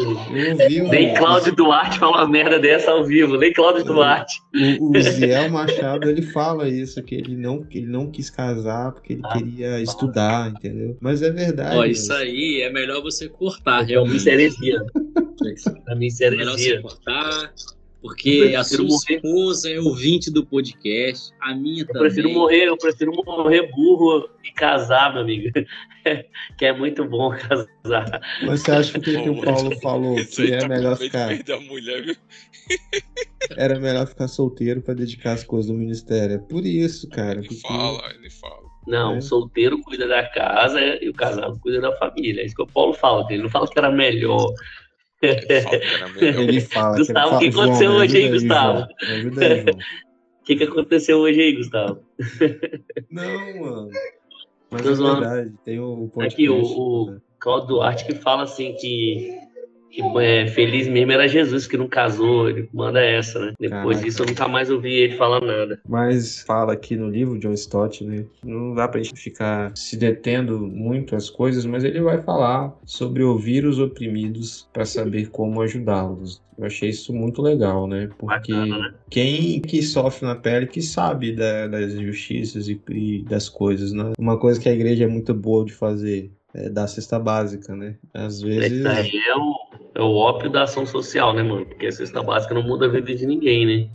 [0.69, 3.38] Eu Nem Cláudio Duarte fala uma merda dessa ao vivo.
[3.38, 4.41] Nem Cláudio Duarte.
[4.80, 9.13] O, o Ziel Machado ele fala isso, que ele não, ele não quis casar porque
[9.13, 10.97] ele ah, queria estudar, entendeu?
[10.99, 11.77] Mas é verdade.
[11.77, 14.23] Ó, isso aí é melhor você cortar, realmente.
[14.23, 14.82] Pra mim, heresia.
[15.86, 17.54] Pra mim, É melhor você cortar.
[18.02, 19.16] Porque a sua morrer.
[19.16, 22.02] esposa é ouvinte do podcast, a minha eu também.
[22.02, 25.52] Prefiro morrer, eu prefiro morrer burro e casar, meu amigo.
[26.58, 28.20] que é muito bom casar.
[28.44, 31.38] Mas você acha que o que o Paulo falou que é melhor ficar.
[31.44, 32.16] Da mulher, viu?
[33.56, 36.36] Era melhor ficar solteiro para dedicar as coisas do ministério.
[36.36, 37.40] É por isso, cara.
[37.40, 37.62] Ele porque...
[37.62, 38.72] fala, ele fala.
[38.88, 39.18] Não, é.
[39.20, 42.42] o solteiro cuida da casa e o casado cuida da família.
[42.42, 43.28] É isso que o Paulo fala.
[43.30, 44.52] Ele não fala que era melhor
[45.21, 46.97] ele fala.
[46.99, 48.88] Gustavo, o que, aconteceu hoje aí, Gustavo?
[49.01, 49.75] Ajuda aí, João.
[49.75, 52.01] O que, que aconteceu hoje aí, Gustavo?
[53.10, 53.89] Não, mano.
[54.71, 57.21] Mas é verdade, tem o podcast, Aqui, o, o né?
[57.39, 59.38] Claudio Duarte que fala assim que
[60.19, 63.54] é, feliz mesmo era Jesus que não casou, ele manda essa, né?
[63.60, 64.04] Depois Caraca.
[64.06, 65.80] disso eu nunca mais ouvi ele falar nada.
[65.88, 68.25] Mas fala aqui no livro, John Stott, né?
[68.43, 73.23] Não dá pra gente ficar se detendo muito as coisas, mas ele vai falar sobre
[73.23, 76.41] ouvir os oprimidos para saber como ajudá-los.
[76.58, 78.10] Eu achei isso muito legal, né?
[78.17, 78.93] Porque Bacana, né?
[79.10, 84.12] quem que sofre na pele que sabe da- das injustiças e, e das coisas, né?
[84.19, 87.95] Uma coisa que a igreja é muito boa de fazer é dar cesta básica, né?
[88.13, 88.80] Às vezes.
[88.80, 89.56] Isso aí é o,
[89.95, 91.65] é o ópio da ação social, né, mano?
[91.65, 93.89] Porque a cesta básica não muda a vida de ninguém, né?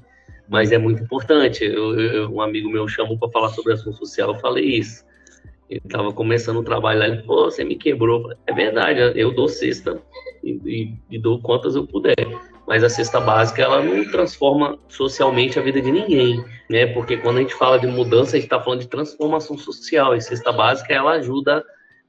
[0.48, 1.64] Mas é muito importante.
[1.64, 5.04] Eu, eu- um amigo meu chamou para falar sobre ação social, eu falei isso.
[5.68, 8.22] Ele estava começando o trabalho lá, ele falou, "Pô, você me quebrou.
[8.22, 10.00] Falei, É verdade, eu dou cesta
[10.44, 12.14] e, e- e dou quantas eu puder.
[12.68, 16.86] Mas a cesta básica, ela não transforma socialmente a vida de ninguém, né?
[16.86, 20.14] Porque quando a gente fala de mudança, a gente está falando de transformação social.
[20.16, 21.64] E cesta básica, ela ajuda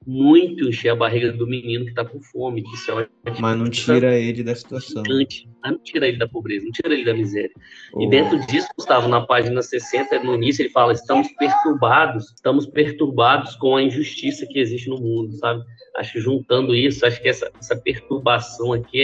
[0.06, 3.08] muito encher a barriga do menino que está com fome, que isso é
[3.40, 5.04] Mas não tira ele da situação.
[5.04, 5.50] gigante.
[5.62, 7.52] Mas não tira ele da pobreza, não tira ele da miséria.
[8.00, 12.66] E Ô, dentro disso, Gustavo, na página 60, no início, ele fala: estamos perturbados, estamos
[12.66, 15.64] perturbados com a injustiça que existe no mundo, sabe?
[15.98, 19.02] Acho que juntando isso, acho que essa, essa perturbação aqui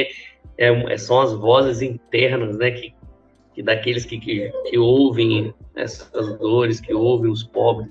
[0.57, 2.71] é, é- é- são as vozes internas, né?
[2.71, 2.93] Que,
[3.53, 7.89] que daqueles que, que, que ouvem essas dores, que ouvem os pobres,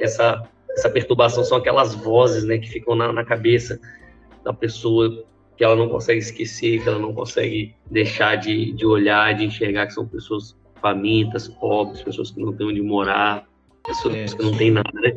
[0.00, 0.42] essa,
[0.74, 2.58] essa perturbação são aquelas vozes, né?
[2.58, 3.80] Que ficam na, na cabeça
[4.44, 5.24] da pessoa
[5.56, 9.86] que ela não consegue esquecer, que ela não consegue deixar de, de olhar, de enxergar
[9.86, 13.48] que são pessoas famintas, pobres, pessoas que não têm onde morar,
[13.86, 14.24] pessoas É.
[14.36, 15.14] que não têm nada, né?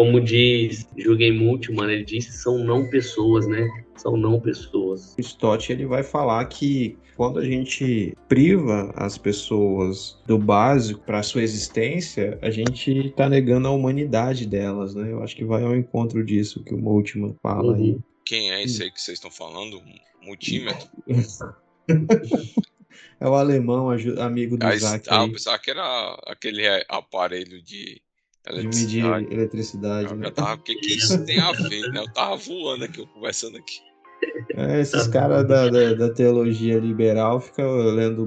[0.00, 3.68] Como diz Jürgen Multmann, ele disse, são não pessoas, né?
[3.94, 5.14] São não pessoas.
[5.18, 11.22] O Stott ele vai falar que quando a gente priva as pessoas do básico para
[11.22, 15.12] sua existência, a gente está negando a humanidade delas, né?
[15.12, 17.98] Eu acho que vai ao encontro disso que o Multman fala aí.
[18.24, 19.82] Quem é esse aí que vocês estão falando?
[20.22, 20.88] Multímetro?
[23.20, 28.00] É o alemão, amigo do Ah, Isaac ah, eu pensava que era aquele aparelho de
[28.46, 29.34] de medir eletricidade.
[29.34, 30.30] eletricidade, Eu né?
[30.30, 32.00] tava, o que, que isso tem a ver, né?
[32.00, 33.80] Eu tava voando aqui, eu conversando aqui.
[34.54, 38.26] É, esses caras da, da, da teologia liberal ficam lendo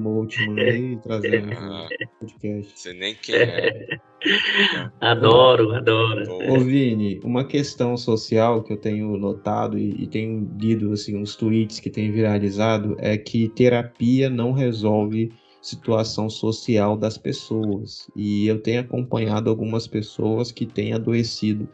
[0.60, 1.88] aí e trazendo Ah,
[2.20, 2.80] podcast.
[2.80, 3.88] sei nem quem é.
[5.02, 6.24] Adoro, adoro.
[6.52, 11.36] Ô Vini, uma questão social que eu tenho notado e, e tenho lido assim, uns
[11.36, 15.32] tweets que têm viralizado é que terapia não resolve
[15.64, 18.10] situação social das pessoas.
[18.16, 21.68] E eu tenho acompanhado algumas pessoas que têm adoecido,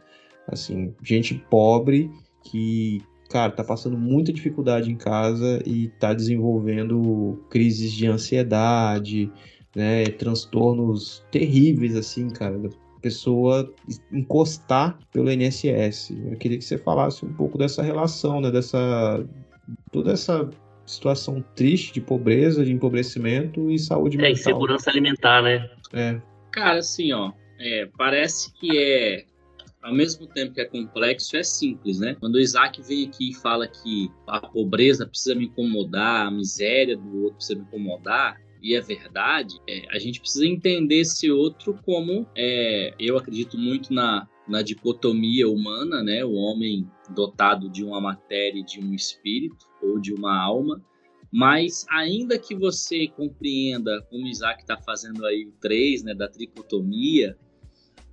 [0.48, 2.10] assim, gente pobre
[2.44, 9.32] que, cara, tá passando muita dificuldade em casa e tá desenvolvendo crises de ansiedade,
[9.76, 12.70] né, transtornos terríveis assim, cara,
[13.02, 13.74] pessoa
[14.12, 16.12] encostar pelo INSS.
[16.32, 19.26] Eu queria que você falasse um pouco dessa relação, né, dessa
[19.92, 20.48] toda essa
[20.90, 24.34] situação triste de pobreza, de empobrecimento e saúde É, mental.
[24.34, 25.70] insegurança alimentar, né?
[25.94, 26.20] É,
[26.52, 29.26] Cara, assim, ó, é, parece que é,
[29.84, 32.16] ao mesmo tempo que é complexo, é simples, né?
[32.20, 36.98] Quando o Isaac vem aqui e fala que a pobreza precisa me incomodar, a miséria
[36.98, 41.80] do outro precisa me incomodar, e é verdade, é, a gente precisa entender esse outro
[41.86, 46.26] como, é, eu acredito muito na, na dicotomia humana, né?
[46.26, 50.84] O homem dotado de uma matéria de um espírito, ou de uma alma,
[51.32, 57.38] mas ainda que você compreenda, como Isaac está fazendo aí o 3, né, da tricotomia,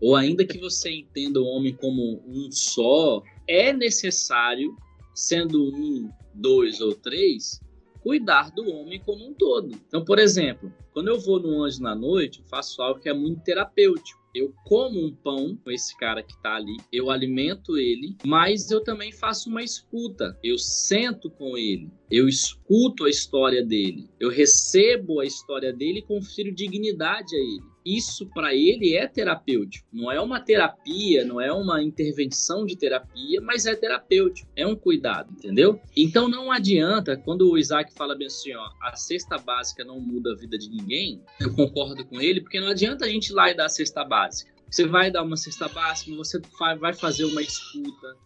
[0.01, 4.77] ou ainda que você entenda o homem como um só, é necessário,
[5.15, 7.59] sendo um, dois ou três,
[8.03, 9.75] cuidar do homem como um todo.
[9.89, 13.15] Então, por exemplo, quando eu vou no Anjo na Noite, eu faço algo que é
[13.15, 14.21] muito terapêutico.
[14.37, 18.85] Eu como um pão com esse cara que tá ali, eu alimento ele, mas eu
[18.85, 20.39] também faço uma escuta.
[20.45, 26.03] Eu sento com ele, eu escuto a história dele, eu recebo a história dele e
[26.03, 27.76] confiro dignidade a ele.
[27.87, 29.87] Isso para ele é terapêutico.
[29.93, 34.51] Não é uma terapia, não é uma intervenção de terapia, mas é terapêutico.
[34.57, 35.81] É um cuidado, entendeu?
[35.97, 40.33] Então não adianta, quando o Isaac fala bem assim, ó, a cesta básica não muda
[40.33, 43.53] a vida de ninguém, eu concordo com ele, porque não adianta a gente ir lá
[43.53, 44.53] e dar a cesta básica.
[44.69, 46.41] Você vai dar uma cesta básica, você
[46.81, 48.17] vai fazer uma escuta,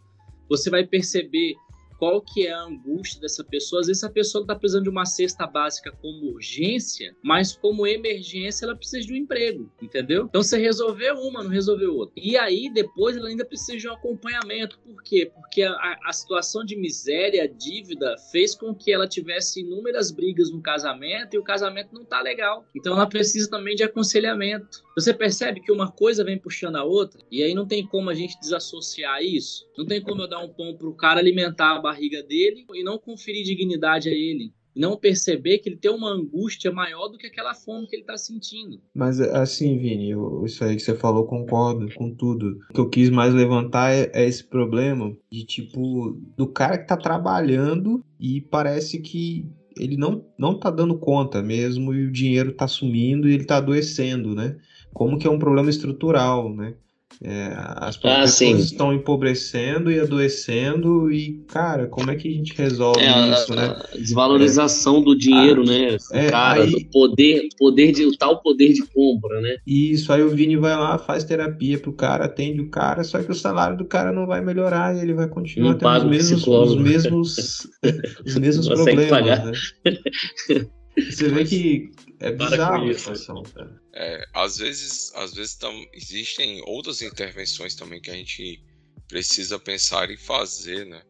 [0.49, 1.55] você vai perceber
[2.01, 3.83] qual que é a angústia dessa pessoa.
[3.83, 8.65] Às vezes a pessoa está precisando de uma cesta básica como urgência, mas como emergência
[8.65, 10.25] ela precisa de um emprego, entendeu?
[10.25, 12.15] Então você resolveu uma, não resolveu outra.
[12.17, 14.79] E aí depois ela ainda precisa de um acompanhamento.
[14.79, 15.31] Por quê?
[15.35, 20.51] Porque a, a situação de miséria, a dívida, fez com que ela tivesse inúmeras brigas
[20.51, 22.65] no casamento e o casamento não tá legal.
[22.75, 24.83] Então ela precisa também de aconselhamento.
[24.97, 28.15] Você percebe que uma coisa vem puxando a outra e aí não tem como a
[28.15, 29.69] gente desassociar isso.
[29.77, 32.99] Não tem como eu dar um pão pro cara alimentar a barriga dele e não
[32.99, 37.55] conferir dignidade a ele não perceber que ele tem uma angústia maior do que aquela
[37.55, 38.81] fome que ele está sentindo.
[38.95, 42.59] Mas assim, Vini, eu, isso aí que você falou, concordo com tudo.
[42.71, 46.85] O que eu quis mais levantar é, é esse problema de tipo do cara que
[46.85, 52.51] está trabalhando e parece que ele não, não tá dando conta mesmo e o dinheiro
[52.51, 54.57] está sumindo e ele está adoecendo, né?
[54.93, 56.75] Como que é um problema estrutural, né?
[57.23, 62.55] É, as ah, pessoas estão empobrecendo e adoecendo e, cara, como é que a gente
[62.57, 63.77] resolve é, isso, a, né?
[63.93, 65.05] A desvalorização é.
[65.05, 65.97] do dinheiro, ah, né?
[66.13, 69.57] É, cara, aí, do poder, poder de, o tal poder de compra, né?
[69.67, 73.31] Isso, aí o Vini vai lá, faz terapia pro cara, atende o cara, só que
[73.31, 76.77] o salário do cara não vai melhorar e ele vai continuar tendo os mesmos, os
[76.77, 77.69] mesmos,
[78.25, 79.23] os mesmos problemas,
[79.85, 80.67] né?
[80.97, 81.91] Você vê que
[82.21, 83.83] é bizarro a situação, cara.
[83.95, 88.63] É, às vezes, às vezes tam, existem outras intervenções também que a gente
[89.09, 91.03] precisa pensar em fazer, né?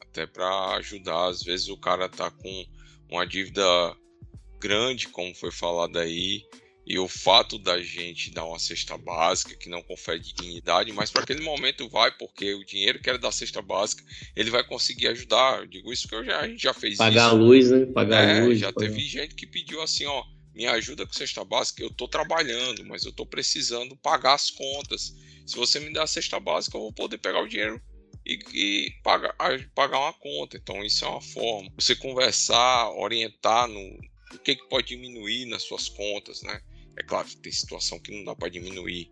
[0.00, 1.28] Até para ajudar.
[1.28, 2.66] Às vezes o cara tá com
[3.10, 3.62] uma dívida
[4.58, 6.42] grande, como foi falado aí,
[6.86, 11.22] e o fato da gente dar uma cesta básica que não confere dignidade, mas para
[11.22, 14.02] aquele momento vai, porque o dinheiro que era da cesta básica,
[14.34, 15.60] ele vai conseguir ajudar.
[15.60, 17.36] Eu digo isso que eu já, a gente já fez Pagar isso.
[17.36, 17.86] a luz, né?
[17.86, 18.58] Pagar é, a luz.
[18.58, 18.88] Já pagar.
[18.88, 23.04] teve gente que pediu assim, ó, me ajuda com cesta básica, eu estou trabalhando, mas
[23.04, 25.14] eu estou precisando pagar as contas.
[25.46, 27.82] Se você me der a cesta básica, eu vou poder pegar o dinheiro
[28.24, 29.34] e, e pagar,
[29.74, 30.56] pagar uma conta.
[30.56, 31.70] Então, isso é uma forma.
[31.76, 33.80] Você conversar, orientar no
[34.32, 36.60] o que, que pode diminuir nas suas contas, né?
[36.98, 39.10] É claro que tem situação que não dá para diminuir,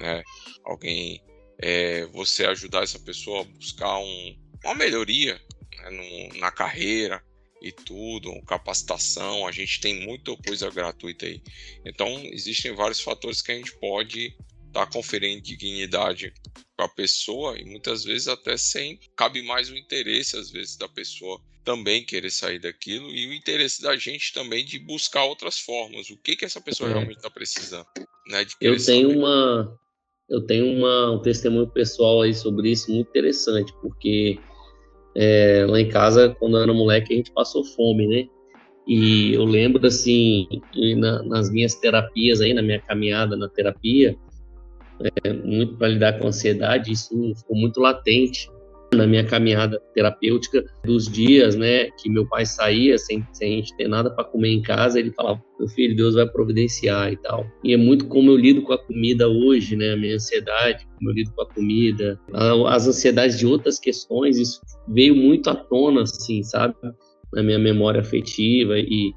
[0.00, 0.22] né?
[0.64, 1.22] Alguém,
[1.58, 5.40] é, você ajudar essa pessoa a buscar um, uma melhoria
[5.76, 5.90] né?
[5.90, 7.22] no, na carreira,
[7.64, 11.40] e tudo, capacitação, a gente tem muita coisa gratuita aí.
[11.84, 14.36] Então, existem vários fatores que a gente pode
[14.66, 16.32] estar tá conferindo dignidade
[16.76, 20.88] para a pessoa e muitas vezes até sem cabe mais o interesse às vezes da
[20.88, 26.10] pessoa também querer sair daquilo e o interesse da gente também de buscar outras formas.
[26.10, 26.92] O que que essa pessoa é.
[26.92, 27.86] realmente está precisando,
[28.28, 28.44] né?
[28.60, 29.18] eu tenho saber.
[29.18, 29.78] uma
[30.28, 34.38] eu tenho uma, um testemunho pessoal aí sobre isso muito interessante, porque
[35.14, 38.28] é, lá em casa, quando eu era moleque, a gente passou fome, né?
[38.86, 40.46] E eu lembro, assim,
[40.96, 44.16] na, nas minhas terapias aí, na minha caminhada na terapia,
[45.24, 48.50] é, muito para lidar com ansiedade, isso ficou muito latente
[48.94, 53.76] na minha caminhada terapêutica dos dias, né, que meu pai saía sem, sem a gente
[53.76, 57.46] ter nada para comer em casa, ele falava, meu filho, Deus vai providenciar e tal.
[57.62, 61.10] E é muito como eu lido com a comida hoje, né, a minha ansiedade, como
[61.10, 62.18] eu lido com a comida,
[62.68, 66.74] as ansiedades de outras questões, isso veio muito à tona, assim, sabe,
[67.32, 69.12] na minha memória afetiva e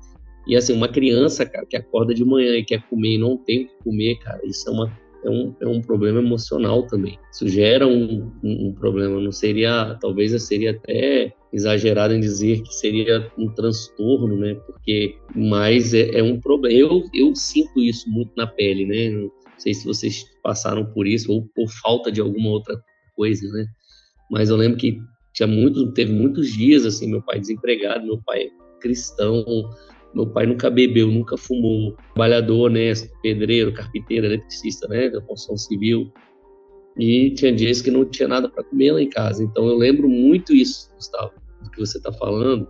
[0.48, 3.66] e assim, uma criança, cara, que acorda de manhã e quer comer e não tem
[3.66, 7.18] o que comer, cara, isso é uma é um, é um problema emocional também.
[7.32, 9.20] Isso gera um, um, um problema.
[9.20, 14.56] Não seria, talvez seria até exagerado em dizer que seria um transtorno, né?
[14.66, 16.78] Porque mais é, é, um problema.
[16.78, 19.10] Eu, eu sinto isso muito na pele, né?
[19.10, 22.80] Não sei se vocês passaram por isso ou por falta de alguma outra
[23.16, 23.66] coisa, né?
[24.30, 25.00] Mas eu lembro que
[25.34, 28.50] tinha muito, teve muitos dias assim, meu pai desempregado, meu pai
[28.80, 29.44] cristão,
[30.14, 31.96] meu pai nunca bebeu, nunca fumou.
[32.14, 32.94] Trabalhador, né?
[33.22, 35.10] Pedreiro, carpinteiro, eletricista, né?
[35.10, 36.12] Da construção civil.
[36.98, 39.44] E tinha dias que não tinha nada para comer lá em casa.
[39.44, 41.32] Então eu lembro muito isso, Gustavo,
[41.64, 42.68] do que você está falando.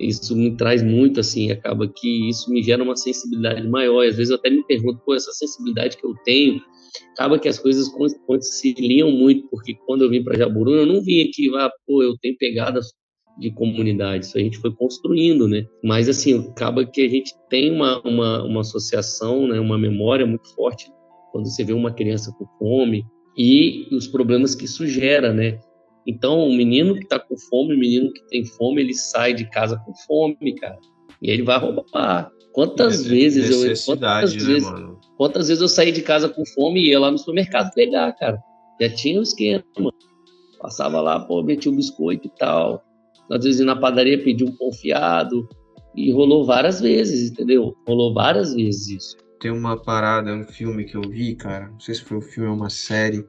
[0.00, 4.04] Isso me traz muito, assim, acaba que isso me gera uma sensibilidade maior.
[4.04, 6.60] Às vezes eu até me pergunto, pô, essa sensibilidade que eu tenho,
[7.12, 7.88] acaba que as coisas
[8.26, 12.16] conciliam muito, porque quando eu vim para Jaburu, eu não vim aqui, ah, pô, eu
[12.20, 12.92] tenho pegadas
[13.38, 14.26] de comunidade.
[14.26, 15.64] Isso a gente foi construindo, né?
[15.82, 19.58] Mas, assim, acaba que a gente tem uma, uma, uma associação, né?
[19.58, 20.90] uma memória muito forte
[21.30, 23.04] quando você vê uma criança com fome
[23.36, 25.58] e os problemas que isso gera, né?
[26.06, 29.48] Então, o menino que está com fome, o menino que tem fome, ele sai de
[29.48, 30.78] casa com fome, cara.
[31.22, 32.30] E ele vai roubar.
[32.52, 33.94] Quantas vezes eu.
[33.94, 35.00] Quantas, né, vezes, mano?
[35.16, 38.38] quantas vezes eu saí de casa com fome e ia lá no supermercado pegar, cara?
[38.80, 39.64] Já tinha o um esquema.
[40.60, 42.82] Passava lá, pô, metia o biscoito e tal
[43.32, 45.48] às vezes na padaria pedir um confiado,
[45.94, 47.74] e rolou várias vezes, entendeu?
[47.86, 49.16] Rolou várias vezes isso.
[49.40, 52.48] Tem uma parada, um filme que eu vi, cara, não sei se foi um filme
[52.48, 53.24] ou uma série,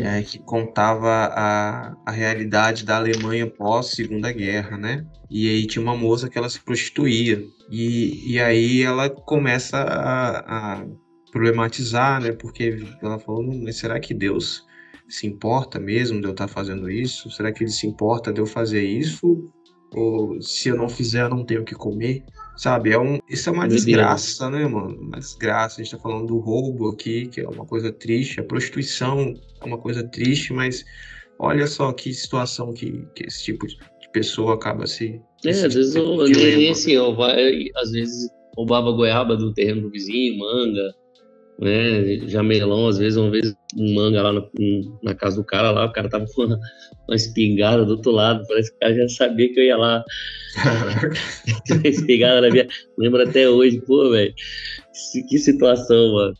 [0.00, 5.06] é, que contava a, a realidade da Alemanha pós Segunda Guerra, né?
[5.30, 7.42] E aí tinha uma moça que ela se prostituía.
[7.70, 10.86] E, e aí ela começa a, a
[11.30, 12.32] problematizar, né?
[12.32, 14.64] Porque ela falou, mas será que Deus
[15.12, 17.30] se importa mesmo de eu estar fazendo isso?
[17.30, 19.44] Será que ele se importa de eu fazer isso?
[19.94, 22.24] Ou se eu não fizer, eu não tenho o que comer?
[22.56, 22.92] Sabe?
[22.92, 24.62] É um, isso é uma Meu desgraça, Deus.
[24.62, 24.96] né, mano?
[25.00, 25.80] Uma desgraça.
[25.80, 28.40] A gente tá falando do roubo aqui, que é uma coisa triste.
[28.40, 30.84] A prostituição é uma coisa triste, mas
[31.38, 33.76] olha só que situação que, que esse tipo de
[34.12, 35.20] pessoa acaba se.
[35.44, 36.56] É, se- às vezes dilema.
[36.56, 40.94] nem assim, ó, vai, às vezes roubava goiaba do terreno do vizinho, manga,
[41.58, 42.28] né?
[42.28, 44.42] Jamelão, às vezes, uma vez um manga lá na,
[45.02, 46.58] na casa do cara lá, o cara tava com uma,
[47.08, 50.04] uma espingarda do outro lado, parece que o cara já sabia que eu ia lá.
[51.84, 52.66] espingarda na minha.
[52.98, 54.34] Lembro até hoje, pô, velho.
[55.28, 56.34] Que- situação, mano.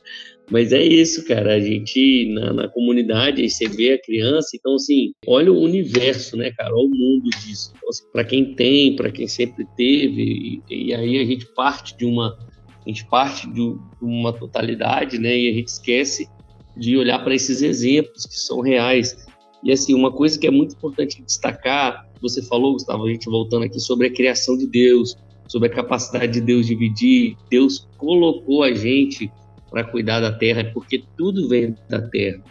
[0.51, 1.55] Mas é isso, cara.
[1.55, 6.37] A gente, na, na comunidade, aí você vê a criança, então, assim, olha o universo,
[6.37, 6.75] né, cara?
[6.75, 7.73] Olha o mundo disso.
[7.75, 11.97] Então, assim, para quem tem, para quem sempre teve, e, e aí a gente parte
[11.97, 12.37] de uma.
[12.85, 15.37] A gente parte de uma totalidade, né?
[15.37, 16.29] E a gente esquece
[16.77, 19.17] de olhar para esses exemplos que são reais.
[19.63, 23.65] E, assim, uma coisa que é muito importante destacar, você falou, Gustavo, a gente voltando
[23.65, 25.17] aqui, sobre a criação de Deus,
[25.49, 27.37] sobre a capacidade de Deus dividir.
[27.51, 29.31] Deus colocou a gente
[29.71, 32.43] para cuidar da terra, porque tudo vem da terra.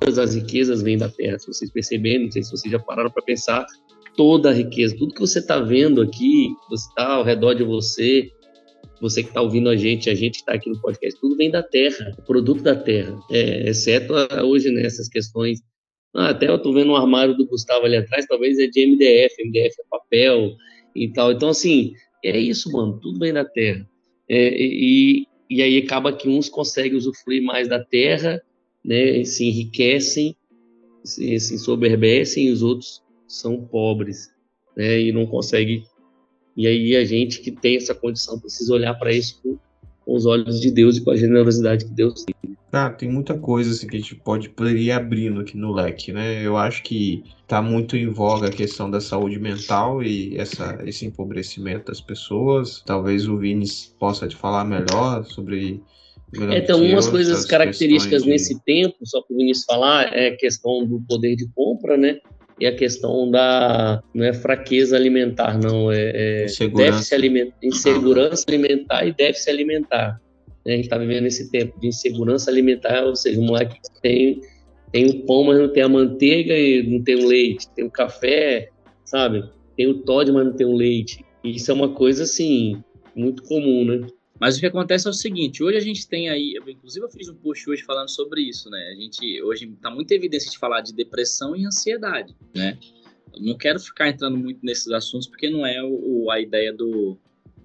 [0.00, 1.38] Todas as riquezas vêm da terra.
[1.38, 3.64] Se vocês perceberem, não sei se vocês já pararam para pensar,
[4.16, 8.30] toda a riqueza, tudo que você está vendo aqui, você está ao redor de você,
[9.02, 11.50] você que está ouvindo a gente, a gente que está aqui no podcast, tudo vem
[11.50, 15.60] da terra, é produto da terra, é, exceto a- hoje nessas questões.
[16.14, 19.42] Ah, até eu estou vendo um armário do Gustavo ali atrás, talvez é de MDF,
[19.42, 20.52] MDF é papel
[20.94, 21.32] e tal.
[21.32, 21.94] Então, assim,
[22.24, 23.84] é isso, mano, tudo vem da terra.
[24.28, 28.40] É, e, e aí acaba que uns conseguem usufruir mais da terra,
[28.84, 30.36] né, se enriquecem,
[31.02, 34.28] se, se soberbecem, e os outros são pobres,
[34.76, 35.82] né, e não conseguem.
[36.56, 39.58] E aí a gente que tem essa condição precisa olhar para isso com,
[40.04, 42.34] com os olhos de Deus e com a generosidade que Deus tem.
[42.72, 46.44] Ah, tem muita coisa assim, que a gente pode ir abrindo aqui no leque, né?
[46.44, 51.04] Eu acho que está muito em voga a questão da saúde mental e essa, esse
[51.04, 52.82] empobrecimento das pessoas.
[52.86, 53.66] Talvez o Vini
[53.98, 55.82] possa te falar melhor sobre.
[56.50, 60.36] É, algumas eu, coisas características de- nesse tempo, só para o Vinícius falar, é a
[60.38, 62.20] questão do poder de compra, né?
[62.60, 64.02] E a questão da.
[64.14, 66.90] Não é fraqueza alimentar, não, é, é Insegurança.
[66.92, 70.20] déficit alimentar, insegurança alimentar e déficit alimentar.
[70.64, 70.74] né?
[70.74, 74.40] A gente está vivendo esse tempo de insegurança alimentar, ou seja, o moleque tem,
[74.92, 77.90] tem o pão, mas não tem a manteiga e não tem o leite, tem o
[77.90, 78.68] café,
[79.04, 79.42] sabe?
[79.76, 81.24] Tem o Todd, mas não tem o leite.
[81.42, 82.80] E isso é uma coisa, assim,
[83.16, 84.06] muito comum, né?
[84.42, 87.08] Mas o que acontece é o seguinte, hoje a gente tem aí, eu, inclusive eu
[87.08, 88.92] fiz um post hoje falando sobre isso, né?
[88.92, 92.76] A gente hoje tá muita evidência de falar de depressão e ansiedade, né?
[93.32, 97.16] Eu não quero ficar entrando muito nesses assuntos porque não é o, a ideia do,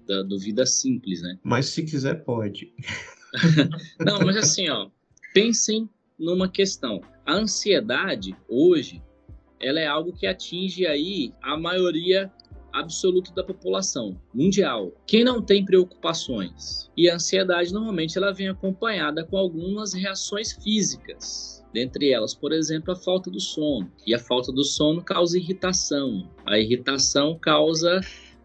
[0.06, 1.36] da, do vida simples, né?
[1.42, 2.72] Mas se quiser, pode.
[3.98, 4.88] Não, mas assim, ó,
[5.34, 7.00] pensem numa questão.
[7.26, 9.02] A ansiedade hoje,
[9.58, 12.32] ela é algo que atinge aí a maioria
[12.80, 14.92] absoluta da população mundial.
[15.06, 16.90] Quem não tem preocupações?
[16.96, 21.64] E a ansiedade normalmente ela vem acompanhada com algumas reações físicas.
[21.72, 23.90] Dentre elas, por exemplo, a falta do sono.
[24.06, 26.28] E a falta do sono causa irritação.
[26.46, 28.00] A irritação causa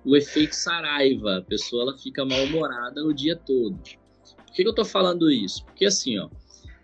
[0.05, 1.38] o efeito saraiva.
[1.38, 3.77] A pessoa ela fica mal-humorada o dia todo.
[3.77, 5.65] Por que, que eu tô falando isso?
[5.65, 6.29] Porque assim, ó,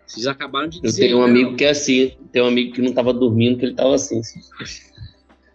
[0.06, 1.02] vocês acabaram de Eu dizer.
[1.02, 3.66] tenho um não, amigo que é assim, tem um amigo que não tava dormindo, que
[3.66, 4.20] ele tava assim.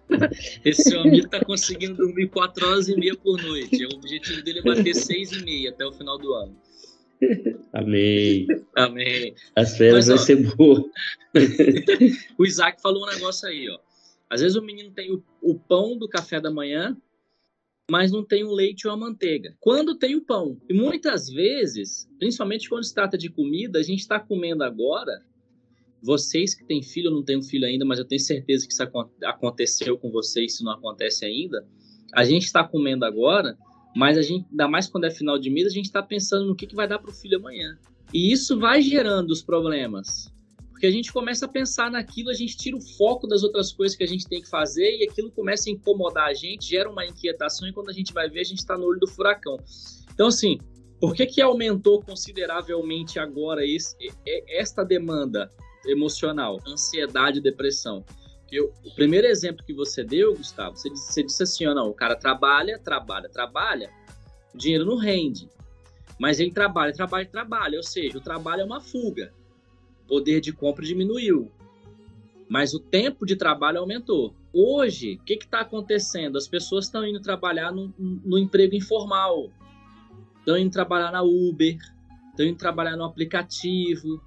[0.63, 3.85] Esse seu amigo tá conseguindo dormir 4 horas e meia por noite.
[3.85, 6.55] O objetivo dele é bater 6 e meia até o final do ano.
[7.73, 8.47] Amém.
[8.75, 9.35] Amém.
[9.55, 10.89] As férias ó, ser boa.
[12.37, 13.79] O Isaac falou um negócio aí, ó.
[14.29, 16.97] Às vezes o menino tem o, o pão do café da manhã,
[17.89, 19.55] mas não tem o leite ou a manteiga.
[19.59, 20.59] Quando tem o pão.
[20.69, 25.23] E muitas vezes, principalmente quando se trata de comida, a gente está comendo agora.
[26.05, 28.83] Vocês que têm filho, eu não tenho filho ainda, mas eu tenho certeza que isso
[28.83, 31.65] acon- aconteceu com vocês, se não acontece ainda.
[32.13, 33.57] A gente está comendo agora,
[33.95, 36.55] mas a gente, ainda mais quando é final de mês, a gente está pensando no
[36.55, 37.75] que, que vai dar para o filho amanhã.
[38.13, 40.31] E isso vai gerando os problemas.
[40.69, 43.97] Porque a gente começa a pensar naquilo, a gente tira o foco das outras coisas
[43.97, 47.03] que a gente tem que fazer e aquilo começa a incomodar a gente, gera uma
[47.05, 49.57] inquietação e quando a gente vai ver, a gente está no olho do furacão.
[50.13, 50.59] Então, assim,
[50.99, 53.95] por que, que aumentou consideravelmente agora esse,
[54.47, 55.49] esta demanda
[55.85, 56.59] emocional?
[56.67, 58.03] Ansiedade depressão.
[58.41, 61.73] Porque o o primeiro exemplo que você deu, Gustavo, você disse, você disse assim, ó,
[61.73, 63.89] não, o cara trabalha, trabalha, trabalha,
[64.53, 65.49] o dinheiro não rende.
[66.19, 67.77] Mas ele trabalha, trabalha, trabalha.
[67.77, 69.33] Ou seja, o trabalho é uma fuga
[70.07, 71.51] poder de compra diminuiu,
[72.47, 74.33] mas o tempo de trabalho aumentou.
[74.53, 76.37] Hoje, o que está acontecendo?
[76.37, 79.51] As pessoas estão indo trabalhar no, no emprego informal,
[80.39, 81.77] estão indo trabalhar na Uber,
[82.29, 84.21] estão indo trabalhar no aplicativo.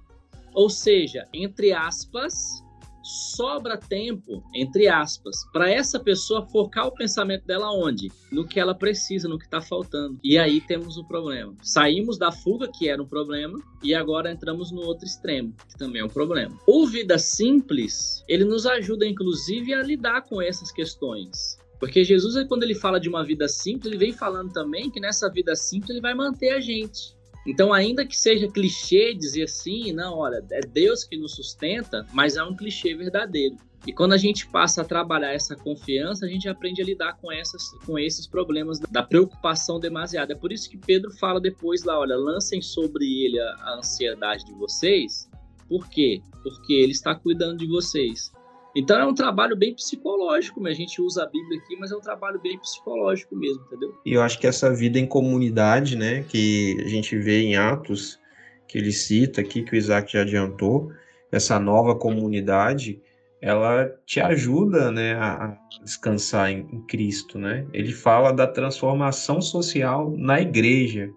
[0.59, 2.61] Ou seja, entre aspas,
[3.01, 8.11] sobra tempo, entre aspas, para essa pessoa focar o pensamento dela onde?
[8.29, 10.19] No que ela precisa, no que está faltando.
[10.21, 11.55] E aí temos o problema.
[11.63, 16.01] Saímos da fuga, que era um problema, e agora entramos no outro extremo, que também
[16.01, 16.59] é um problema.
[16.67, 21.57] O Vida Simples, ele nos ajuda, inclusive, a lidar com essas questões.
[21.79, 25.31] Porque Jesus, quando ele fala de uma vida simples, ele vem falando também que nessa
[25.31, 27.17] vida simples ele vai manter a gente.
[27.49, 32.37] Então, ainda que seja clichê dizer assim, não, olha, é Deus que nos sustenta, mas
[32.37, 33.57] é um clichê verdadeiro.
[33.87, 37.31] E quando a gente passa a trabalhar essa confiança, a gente aprende a lidar com,
[37.31, 40.33] essas, com esses problemas da preocupação demasiada.
[40.33, 44.45] É por isso que Pedro fala depois lá, olha, lancem sobre ele a, a ansiedade
[44.45, 45.27] de vocês.
[45.67, 46.21] Por quê?
[46.43, 48.31] Porque ele está cuidando de vocês.
[48.75, 52.01] Então é um trabalho bem psicológico, a gente usa a Bíblia aqui, mas é um
[52.01, 53.95] trabalho bem psicológico mesmo, entendeu?
[54.05, 58.19] E eu acho que essa vida em comunidade, né, que a gente vê em Atos,
[58.67, 60.91] que ele cita aqui, que o Isaac já adiantou,
[61.31, 63.01] essa nova comunidade,
[63.41, 67.65] ela te ajuda, né, a descansar em, em Cristo, né?
[67.73, 71.09] Ele fala da transformação social na igreja.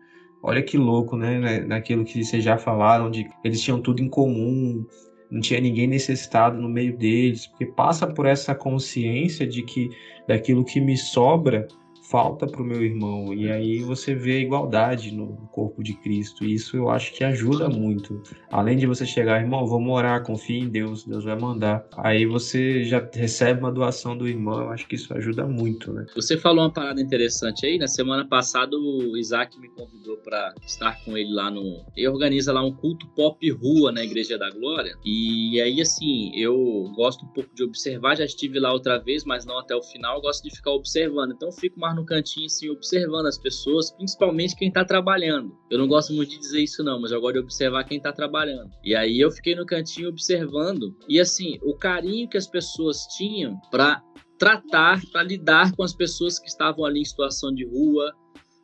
[0.43, 1.61] Olha que louco, né?
[1.61, 4.87] Naquilo que vocês já falaram, de eles tinham tudo em comum,
[5.33, 9.89] não tinha ninguém necessitado no meio deles, porque passa por essa consciência de que
[10.29, 11.67] daquilo que me sobra
[12.13, 13.33] falta para o meu irmão.
[13.33, 16.45] E aí você vê a igualdade no corpo de Cristo.
[16.45, 18.23] E isso eu acho que ajuda muito.
[18.51, 21.89] Além de você chegar, irmão, vamos orar, confia em Deus, Deus vai mandar.
[21.97, 24.61] Aí você já recebe uma doação do irmão.
[24.61, 26.05] Eu acho que isso ajuda muito, né?
[26.15, 27.79] Você falou uma parada interessante aí.
[27.79, 31.83] Na semana passada, o Isaac me convidou para estar com ele lá no.
[31.97, 34.95] Ele organiza lá um culto pop rua na Igreja da Glória.
[35.03, 38.19] E aí, assim, eu gosto um pouco de observar.
[38.19, 40.17] Já estive lá outra vez, mas não até o final.
[40.17, 41.33] Eu gosto de ficar observando.
[41.33, 45.57] Então, fico mais no no cantinho, assim, observando as pessoas, principalmente quem tá trabalhando.
[45.71, 48.13] Eu não gosto muito de dizer isso, não, mas eu gosto de observar quem tá
[48.13, 48.71] trabalhando.
[48.85, 53.57] E aí eu fiquei no cantinho observando, e assim, o carinho que as pessoas tinham
[53.71, 54.03] para
[54.39, 58.13] tratar, para lidar com as pessoas que estavam ali em situação de rua.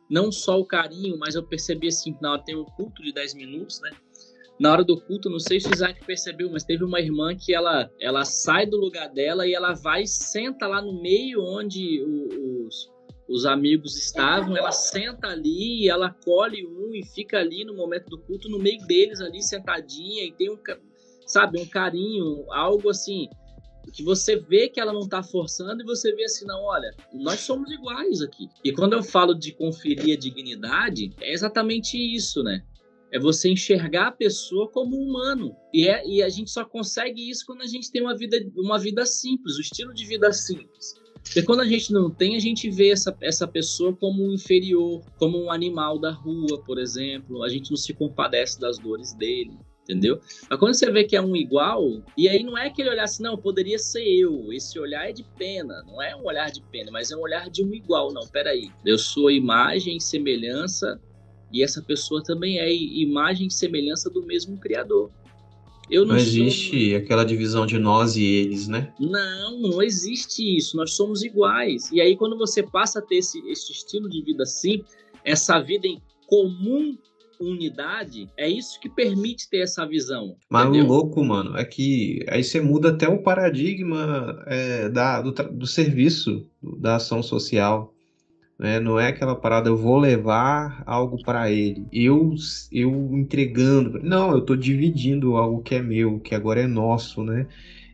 [0.09, 3.35] Não só o carinho, mas eu percebi assim, na hora tem um culto de 10
[3.35, 3.91] minutos, né?
[4.59, 7.55] na hora do culto, não sei se o Isaac percebeu, mas teve uma irmã que
[7.55, 12.03] ela, ela sai do lugar dela e ela vai e senta lá no meio onde
[12.03, 12.91] os,
[13.29, 18.17] os amigos estavam, ela senta ali ela colhe um e fica ali no momento do
[18.17, 20.57] culto, no meio deles ali, sentadinha, e tem um,
[21.25, 23.29] sabe, um carinho, algo assim,
[23.93, 27.39] que você vê que ela não está forçando e você vê assim, não, olha, nós
[27.41, 28.47] somos iguais aqui.
[28.63, 32.63] E quando eu falo de conferir a dignidade, é exatamente isso, né?
[33.11, 35.55] É você enxergar a pessoa como humano.
[35.73, 38.77] E, é, e a gente só consegue isso quando a gente tem uma vida, uma
[38.77, 40.98] vida simples, o estilo de vida simples.
[41.23, 45.03] Porque quando a gente não tem, a gente vê essa, essa pessoa como um inferior,
[45.17, 47.43] como um animal da rua, por exemplo.
[47.43, 49.51] A gente não se compadece das dores dele,
[49.83, 50.19] entendeu?
[50.49, 53.23] Mas quando você vê que é um igual, e aí não é aquele olhar assim,
[53.23, 54.51] não, poderia ser eu.
[54.51, 57.49] Esse olhar é de pena, não é um olhar de pena, mas é um olhar
[57.49, 58.11] de um igual.
[58.11, 58.71] Não, peraí.
[58.85, 60.99] Eu sou imagem semelhança,
[61.51, 65.11] e essa pessoa também é imagem e semelhança do mesmo Criador.
[65.89, 66.97] Eu não, não existe sou...
[66.97, 68.93] aquela divisão de nós e eles, né?
[68.99, 70.77] Não, não existe isso.
[70.77, 71.91] Nós somos iguais.
[71.91, 74.83] E aí, quando você passa a ter esse, esse estilo de vida assim,
[75.23, 76.97] essa vida em comum
[77.39, 80.35] unidade, é isso que permite ter essa visão.
[80.49, 80.85] Mas entendeu?
[80.85, 85.65] o louco, mano, é que aí você muda até o paradigma é, da, do, do
[85.65, 87.93] serviço, da ação social.
[88.59, 88.77] Né?
[88.77, 91.87] Não é aquela parada, eu vou levar algo para ele.
[91.93, 92.35] Eu,
[92.69, 93.99] eu entregando.
[94.03, 97.47] Não, eu estou dividindo algo que é meu, que agora é nosso, né?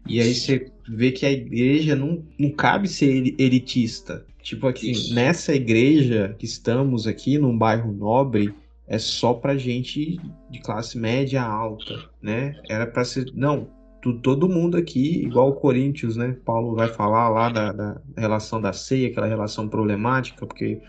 [0.07, 4.25] E aí você vê que a igreja não, não cabe ser elitista.
[4.41, 8.53] Tipo aqui, nessa igreja que estamos aqui, num bairro nobre,
[8.87, 12.55] é só pra gente de classe média alta, né?
[12.69, 13.31] Era para ser.
[13.33, 13.67] Não,
[14.13, 16.35] todo mundo aqui, igual o Corinthians, né?
[16.45, 20.81] Paulo vai falar lá da, da relação da ceia, aquela relação problemática, porque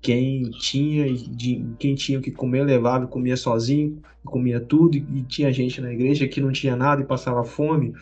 [0.00, 5.22] quem tinha de, quem tinha que comer levava e comia sozinho, comia tudo, e, e
[5.22, 7.94] tinha gente na igreja que não tinha nada e passava fome.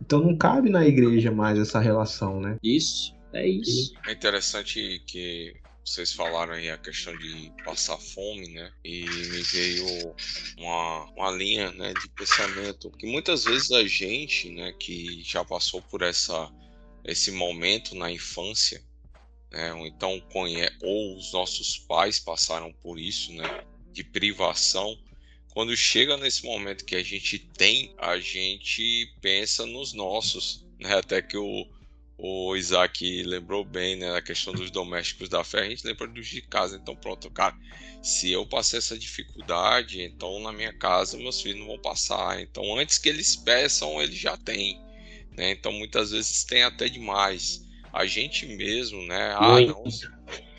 [0.00, 2.56] Então não cabe na igreja mais essa relação, né?
[2.62, 3.92] Isso, é isso.
[4.06, 5.54] É interessante que
[5.90, 8.72] vocês falaram aí a questão de passar fome, né?
[8.84, 10.14] E me veio
[10.56, 15.82] uma, uma linha né, de pensamento que muitas vezes a gente, né, que já passou
[15.82, 16.48] por essa,
[17.04, 18.80] esse momento na infância,
[19.50, 24.96] né, ou então conhece, ou os nossos pais passaram por isso, né, de privação.
[25.52, 30.94] Quando chega nesse momento que a gente tem, a gente pensa nos nossos, né?
[30.96, 31.66] Até que o
[32.22, 36.26] o Isaac lembrou bem, né, a questão dos domésticos da fé, a gente lembra dos
[36.28, 36.76] de casa.
[36.76, 37.56] Então, pronto, cara,
[38.02, 42.40] se eu passei essa dificuldade, então na minha casa meus filhos não vão passar.
[42.40, 44.78] Então, antes que eles peçam, eles já têm,
[45.36, 45.52] né?
[45.52, 47.66] Então, muitas vezes tem até demais.
[47.92, 49.34] A gente mesmo, né?
[49.36, 49.84] Ah, não.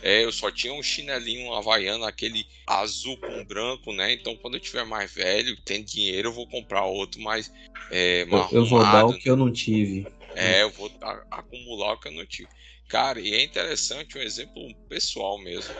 [0.02, 4.12] É, eu só tinha um chinelinho um havaiano, aquele azul com branco, né?
[4.12, 7.52] Então, quando eu tiver mais velho, tem dinheiro, eu vou comprar outro mais
[7.92, 10.08] é, eu, eu vou dar o que eu não tive.
[10.36, 10.92] É, eu vou
[11.30, 12.50] acumular o que eu não tive.
[12.88, 15.74] Cara, e é interessante um exemplo pessoal mesmo.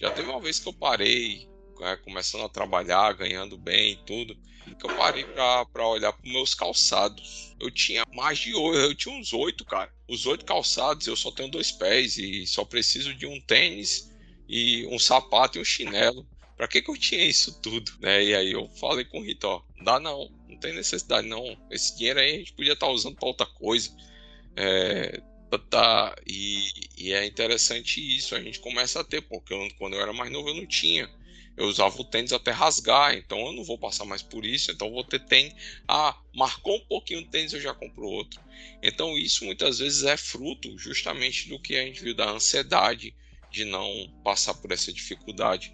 [0.00, 1.48] Já teve uma vez que eu parei,
[1.78, 4.36] né, começando a trabalhar, ganhando bem e tudo,
[4.78, 7.54] que eu parei pra, pra olhar pros meus calçados.
[7.60, 9.92] Eu tinha mais de oito, eu tinha uns oito, cara.
[10.08, 14.10] Os oito calçados, eu só tenho dois pés e só preciso de um tênis
[14.48, 16.26] e um sapato e um chinelo.
[16.56, 17.92] Pra que, que eu tinha isso tudo?
[18.00, 18.24] Né?
[18.24, 21.56] E aí eu falei com o Rito, ó, dá não, não tem necessidade não.
[21.70, 23.90] Esse dinheiro aí a gente podia estar tá usando para outra coisa.
[24.56, 25.20] É,
[25.70, 26.64] tá, e,
[26.96, 30.30] e, é interessante isso, a gente começa a ter, porque eu, quando eu era mais
[30.30, 31.08] novo eu não tinha.
[31.56, 34.90] Eu usava o tênis até rasgar, então eu não vou passar mais por isso, então
[34.90, 35.54] vou ter tênis.
[35.86, 38.40] Ah, marcou um pouquinho o tênis, eu já compro outro.
[38.82, 43.14] Então isso muitas vezes é fruto justamente do que a gente viu da ansiedade,
[43.52, 43.88] de não
[44.24, 45.72] passar por essa dificuldade.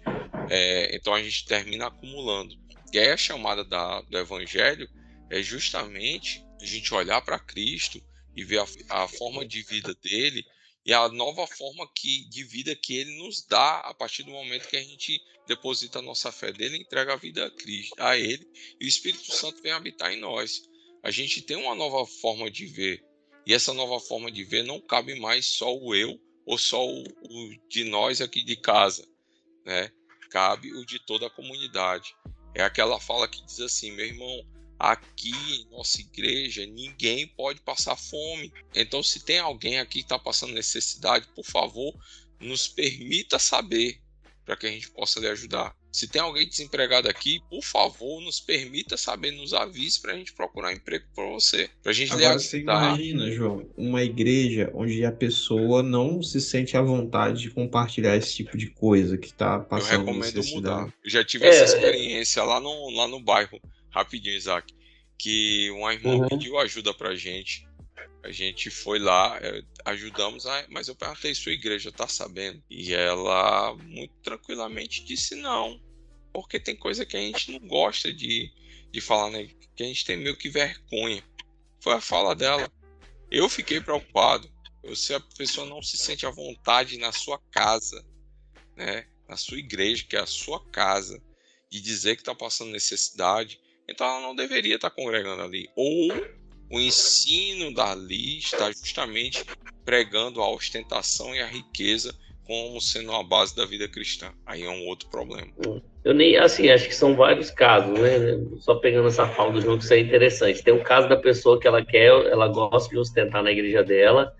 [0.51, 2.55] É, então a gente termina acumulando.
[2.93, 4.89] E aí a chamada da, do Evangelho
[5.29, 8.03] é justamente a gente olhar para Cristo
[8.35, 8.65] e ver a,
[9.03, 10.45] a, forma de vida dele
[10.85, 14.67] e a nova forma que, de vida que ele nos dá a partir do momento
[14.67, 18.47] que a gente deposita a nossa fé dele entrega a vida a Cristo, a ele,
[18.79, 20.61] e o Espírito Santo vem habitar em nós.
[21.03, 23.03] A gente tem uma nova forma de ver.
[23.45, 27.03] E essa nova forma de ver não cabe mais só o eu ou só o,
[27.03, 29.07] o de nós aqui de casa,
[29.65, 29.91] né?
[30.29, 32.13] Cabe o de toda a comunidade.
[32.53, 34.45] É aquela fala que diz assim, meu irmão,
[34.77, 38.51] aqui em nossa igreja ninguém pode passar fome.
[38.75, 41.93] Então, se tem alguém aqui que está passando necessidade, por favor,
[42.39, 44.01] nos permita saber
[44.43, 45.75] para que a gente possa lhe ajudar.
[45.91, 50.31] Se tem alguém desempregado aqui, por favor, nos permita saber, nos avise para a gente
[50.31, 51.69] procurar emprego para você.
[51.83, 56.77] Para a gente Agora você imagina, João, uma igreja onde a pessoa não se sente
[56.77, 60.07] à vontade de compartilhar esse tipo de coisa que está passando.
[60.07, 60.93] Eu recomendo mudar.
[61.03, 64.73] Eu já tive é, essa experiência lá no, lá no bairro, rapidinho, Isaac,
[65.17, 66.27] que uma irmã uhum.
[66.29, 67.67] pediu ajuda para a gente
[68.23, 72.63] a gente foi lá, é, ajudamos, mas eu perguntei: sua igreja tá sabendo?
[72.69, 75.81] E ela, muito tranquilamente, disse não.
[76.31, 78.51] Porque tem coisa que a gente não gosta de,
[78.91, 79.49] de falar, né?
[79.75, 81.23] Que a gente tem meio que vergonha.
[81.81, 82.71] Foi a fala dela.
[83.29, 84.49] Eu fiquei preocupado.
[84.95, 88.05] Se a pessoa não se sente à vontade na sua casa,
[88.77, 89.07] né?
[89.27, 91.21] Na sua igreja, que é a sua casa,
[91.69, 93.59] de dizer que está passando necessidade,
[93.89, 95.69] então ela não deveria estar tá congregando ali.
[95.75, 96.11] Ou
[96.71, 99.43] o ensino dali está justamente
[99.83, 102.15] pregando a ostentação e a riqueza
[102.45, 104.31] como sendo a base da vida cristã.
[104.45, 105.49] Aí é um outro problema.
[106.03, 108.39] Eu nem, assim, acho que são vários casos, né?
[108.59, 110.63] Só pegando essa fala do jogo, isso é interessante.
[110.63, 114.33] Tem um caso da pessoa que ela quer, ela gosta de ostentar na igreja dela.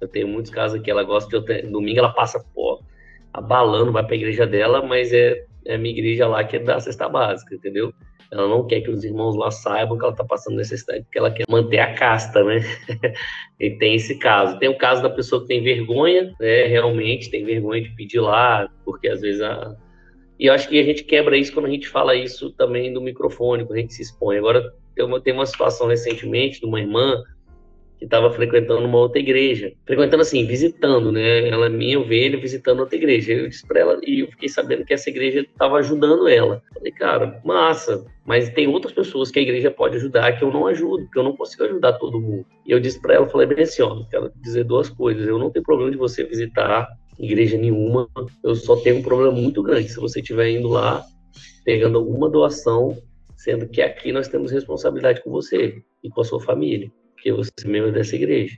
[0.00, 1.62] Eu tenho muitos casos aqui, ela gosta de.
[1.62, 2.82] Domingo ela passa, pô,
[3.32, 6.80] abalando, vai para a igreja dela, mas é, é minha igreja lá que é da
[6.80, 7.92] cesta básica, entendeu?
[8.32, 11.32] Ela não quer que os irmãos lá saibam que ela está passando necessidade, porque ela
[11.32, 12.60] quer manter a casta, né?
[13.58, 14.58] e tem esse caso.
[14.58, 16.66] Tem o caso da pessoa que tem vergonha, né?
[16.66, 19.76] Realmente tem vergonha de pedir lá, porque às vezes a.
[20.38, 23.00] E eu acho que a gente quebra isso quando a gente fala isso também no
[23.00, 24.38] microfone, quando a gente se expõe.
[24.38, 27.22] Agora, tem uma, tem uma situação recentemente de uma irmã
[28.00, 29.70] que estava frequentando uma outra igreja.
[29.84, 31.46] Frequentando assim, visitando, né?
[31.46, 33.34] Ela é minha ovelha visitando outra igreja.
[33.34, 36.62] Eu disse para ela, e eu fiquei sabendo que essa igreja estava ajudando ela.
[36.72, 40.66] Falei, cara, massa, mas tem outras pessoas que a igreja pode ajudar que eu não
[40.66, 42.46] ajudo, porque eu não consigo ajudar todo mundo.
[42.66, 45.28] E eu disse para ela, falei bem assim, ó, quero dizer duas coisas.
[45.28, 46.88] Eu não tenho problema de você visitar
[47.18, 48.08] igreja nenhuma,
[48.42, 51.04] eu só tenho um problema muito grande se você estiver indo lá
[51.66, 52.96] pegando alguma doação,
[53.36, 56.90] sendo que aqui nós temos responsabilidade com você e com a sua família
[57.20, 58.56] porque você é membro dessa igreja.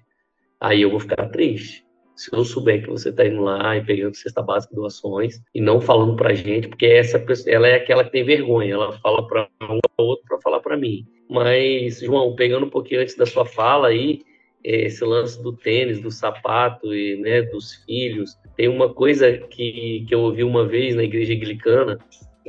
[0.60, 1.84] Aí eu vou ficar triste.
[2.14, 5.80] Se eu souber que você está indo lá e pegando cesta básica doações e não
[5.80, 9.48] falando para gente, porque essa pessoa, ela é aquela que tem vergonha, ela fala para
[9.62, 11.04] um ou outro para falar para mim.
[11.28, 14.20] Mas, João, pegando um pouquinho antes da sua fala aí,
[14.62, 20.14] esse lance do tênis, do sapato e né, dos filhos, tem uma coisa que, que
[20.14, 21.98] eu ouvi uma vez na igreja anglicana,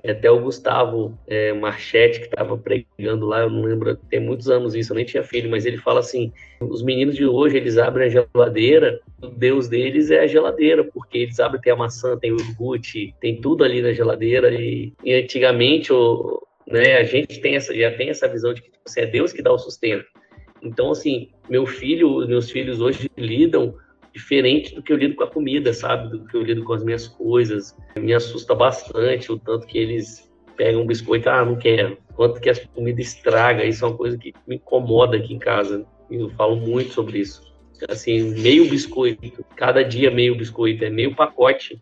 [0.03, 4.75] até o Gustavo é, Marchetti, que estava pregando lá, eu não lembro, tem muitos anos
[4.75, 8.07] isso, eu nem tinha filho, mas ele fala assim: os meninos de hoje, eles abrem
[8.07, 12.31] a geladeira, o Deus deles é a geladeira, porque eles abrem, tem a maçã, tem
[12.31, 17.55] o iogurte, tem tudo ali na geladeira, e, e antigamente o, né, a gente tem
[17.55, 20.05] essa, já tem essa visão de que assim, é Deus que dá o sustento.
[20.61, 23.75] Então, assim, meu filho, meus filhos hoje lidam
[24.13, 26.09] diferente do que eu lido com a comida, sabe?
[26.09, 27.75] Do que eu lido com as minhas coisas.
[27.97, 31.97] Me assusta bastante o tanto que eles pegam um biscoito, ah, não quero.
[32.15, 35.85] Quanto que a comida estraga, isso é uma coisa que me incomoda aqui em casa.
[36.11, 37.41] Eu falo muito sobre isso.
[37.89, 41.81] Assim, meio biscoito, cada dia meio biscoito, é meio pacote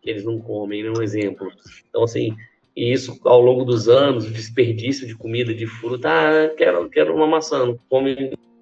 [0.00, 1.52] que eles não comem, é um exemplo.
[1.88, 2.34] Então, assim,
[2.74, 7.26] e isso ao longo dos anos, desperdício de comida, de fruta, ah, quero, quero uma
[7.26, 7.78] maçã, não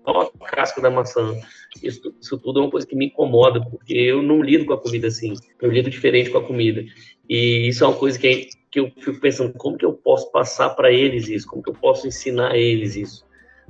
[0.05, 1.35] come a casca da maçã.
[1.83, 4.81] Isso, isso tudo é uma coisa que me incomoda, porque eu não lido com a
[4.81, 5.35] comida assim.
[5.61, 6.85] Eu lido diferente com a comida.
[7.29, 10.71] E isso é uma coisa que, que eu fico pensando, como que eu posso passar
[10.71, 11.49] para eles isso?
[11.49, 13.27] Como que eu posso ensinar a eles isso?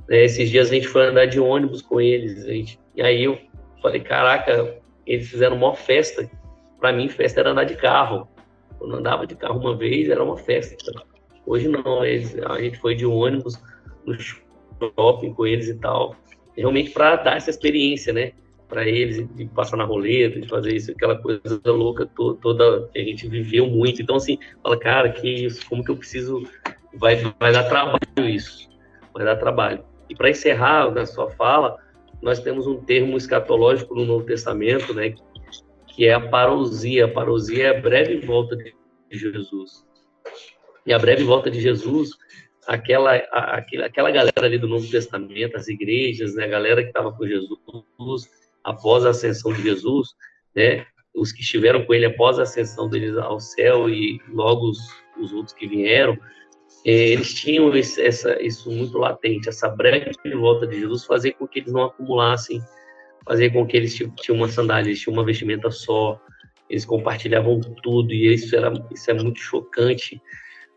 [0.07, 3.39] Né, esses dias a gente foi andar de ônibus com eles, gente, e aí eu
[3.81, 6.29] falei, caraca, eles fizeram uma festa.
[6.79, 8.27] Para mim, festa era andar de carro.
[8.77, 10.75] Quando andava de carro uma vez, era uma festa.
[11.45, 13.61] Hoje não, eles, a gente foi de ônibus
[14.05, 16.15] no shopping com eles e tal,
[16.57, 18.31] realmente para dar essa experiência, né?
[18.67, 22.99] Para eles, de passar na roleta, de fazer isso, aquela coisa louca toda, toda que
[22.99, 24.01] a gente viveu muito.
[24.01, 26.47] Então, assim, fala, cara, que isso, como que eu preciso.
[26.97, 27.99] Vai, vai dar trabalho
[28.29, 28.69] isso,
[29.13, 29.83] vai dar trabalho.
[30.09, 31.77] E para encerrar na sua fala,
[32.21, 35.13] nós temos um termo escatológico no Novo Testamento, né?
[35.87, 37.05] Que é a parousia.
[37.05, 38.73] A parousia é a breve volta de
[39.11, 39.85] Jesus.
[40.85, 42.11] E a breve volta de Jesus
[42.67, 47.25] aquela, aquela galera ali do Novo Testamento, as igrejas, né, a galera que estava com
[47.25, 48.29] Jesus
[48.63, 50.09] após a ascensão de Jesus,
[50.55, 54.79] né, os que estiveram com ele após a ascensão deles ao céu e logo os,
[55.17, 56.17] os outros que vieram,
[56.85, 61.47] é, eles tinham esse, essa, isso muito latente, essa breve volta de Jesus, fazer com
[61.47, 62.61] que eles não acumulassem,
[63.25, 66.19] fazer com que eles tinham uma sandália, eles tinham uma vestimenta só,
[66.69, 70.21] eles compartilhavam tudo, e isso, era, isso é muito chocante,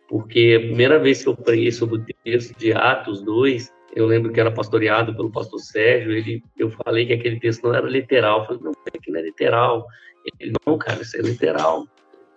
[0.09, 4.33] porque a primeira vez que eu preguei sobre o texto de Atos 2, eu lembro
[4.33, 8.41] que era pastoreado pelo pastor Sérgio, ele, eu falei que aquele texto não era literal,
[8.41, 9.87] eu falei, não, isso aqui não é literal.
[10.41, 11.87] Ele, não, cara, isso é literal.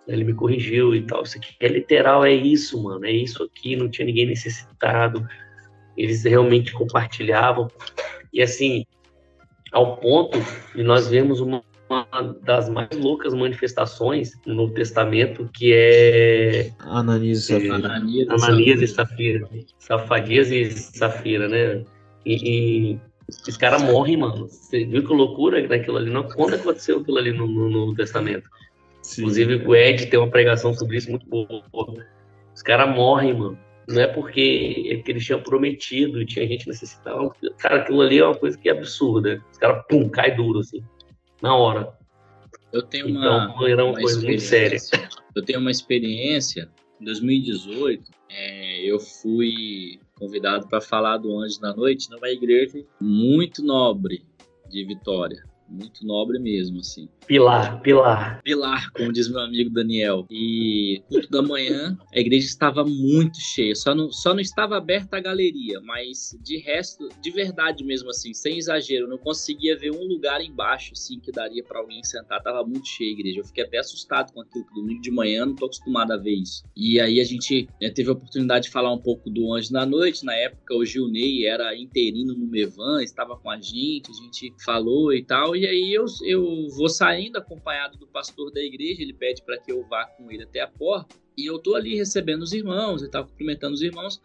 [0.06, 3.74] Ele me corrigiu e tal, isso aqui é literal, é isso, mano, é isso aqui,
[3.74, 5.26] não tinha ninguém necessitado,
[5.96, 7.68] eles realmente compartilhavam,
[8.32, 8.84] e assim,
[9.70, 10.38] ao ponto
[10.74, 11.62] de nós vemos uma
[11.92, 12.06] uma
[12.42, 17.74] das mais loucas manifestações no Novo Testamento, que é Ananias e Safira.
[17.74, 19.48] Ananias, Ananias e Safira.
[19.78, 21.84] Safadias e Safira, né?
[22.24, 23.00] E, e
[23.48, 24.48] os caras morrem, mano.
[24.48, 26.10] Você viu que loucura naquilo ali?
[26.10, 28.48] Não, quando aconteceu aquilo ali no, no Novo Testamento?
[29.02, 29.22] Sim.
[29.22, 31.62] Inclusive, o Ed tem uma pregação sobre isso muito boa.
[32.54, 33.58] Os caras morrem, mano.
[33.88, 37.34] Não é porque, é porque eles tinham prometido, tinha gente necessitava.
[37.58, 39.42] Cara, aquilo ali é uma coisa que é absurda.
[39.50, 40.82] Os caras, pum, cai duro, assim
[41.42, 41.92] na hora.
[42.72, 44.78] Eu tenho uma, então, era uma, uma coisa muito séria.
[45.34, 46.70] Eu tenho uma experiência.
[47.00, 53.64] Em 2018, é, eu fui convidado para falar do Anjo na Noite numa igreja muito
[53.64, 54.24] nobre
[54.68, 57.08] de Vitória muito nobre mesmo, assim.
[57.26, 58.42] Pilar, pilar.
[58.42, 60.26] Pilar, como diz meu amigo Daniel.
[60.30, 63.74] E culto da manhã, a igreja estava muito cheia.
[63.74, 68.34] Só não, só não estava aberta a galeria, mas de resto, de verdade mesmo, assim,
[68.34, 72.42] sem exagero, não conseguia ver um lugar embaixo, assim, que daria para alguém sentar.
[72.42, 73.40] Tava muito cheia a igreja.
[73.40, 76.34] Eu fiquei até assustado com aquilo que domingo de manhã, não tô acostumado a ver
[76.34, 76.64] isso.
[76.76, 79.86] E aí a gente né, teve a oportunidade de falar um pouco do Anjo na
[79.86, 80.24] Noite.
[80.24, 85.12] Na época, o Gilney era interino no Mevan, estava com a gente, a gente falou
[85.12, 85.54] e tal.
[85.56, 89.70] E aí eu, eu vou saindo acompanhado do pastor da igreja, ele pede para que
[89.70, 93.10] eu vá com ele até a porta, e eu tô ali recebendo os irmãos, ele
[93.10, 94.20] tá cumprimentando os irmãos.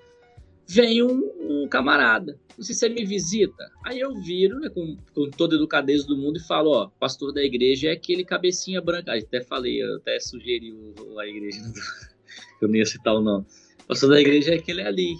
[0.69, 3.71] Vem um, um camarada, se ele me visita.
[3.85, 7.31] Aí eu viro, né, com, com toda a educadeza do mundo, e falo: Ó, pastor
[7.31, 9.13] da igreja é aquele cabecinha branca.
[9.13, 11.61] Até falei, eu até sugeri o, a igreja,
[12.61, 13.45] eu não ia citar o nome.
[13.87, 15.17] Pastor da igreja é aquele ali.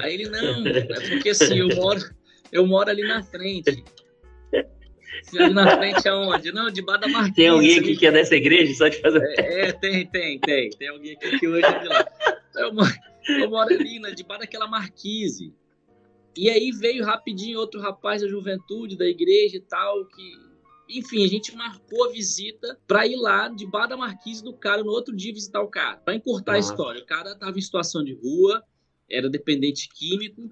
[0.00, 2.00] Aí ele, não, é porque assim, eu moro,
[2.50, 3.84] eu moro ali na frente.
[5.36, 6.52] Ali na frente aonde?
[6.52, 7.34] Não, debaixo da marquise.
[7.34, 8.74] Tem alguém aqui que é dessa igreja?
[8.74, 9.22] Só te fazer.
[9.38, 10.70] É, é, tem, tem, tem.
[10.70, 12.06] Tem alguém aqui que hoje é de lá.
[12.56, 12.90] Eu moro,
[13.28, 15.52] eu moro ali, né, debaixo daquela marquise.
[16.36, 20.48] E aí veio rapidinho outro rapaz da juventude, da igreja e tal, que.
[20.90, 24.90] Enfim, a gente marcou a visita para ir lá debaixo da marquise do cara no
[24.90, 25.98] outro dia visitar o cara.
[25.98, 26.70] Para encurtar Nossa.
[26.70, 27.02] a história.
[27.02, 28.62] O cara tava em situação de rua,
[29.10, 30.50] era dependente químico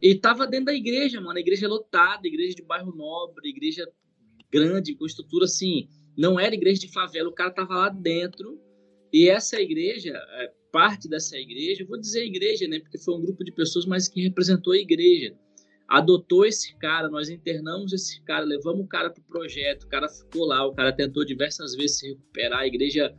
[0.00, 1.36] e tava dentro da igreja, mano.
[1.36, 3.86] A igreja lotada, igreja de bairro nobre, igreja
[4.52, 5.88] grande, com estrutura assim.
[6.16, 8.60] Não era igreja de favela, o cara tava lá dentro.
[9.12, 12.80] E essa igreja, é, parte dessa igreja, vou dizer igreja, né?
[12.80, 15.34] Porque foi um grupo de pessoas, mas que representou a igreja.
[15.88, 20.44] Adotou esse cara, nós internamos esse cara, levamos o cara pro projeto, o cara ficou
[20.44, 23.14] lá, o cara tentou diversas vezes se recuperar, a igreja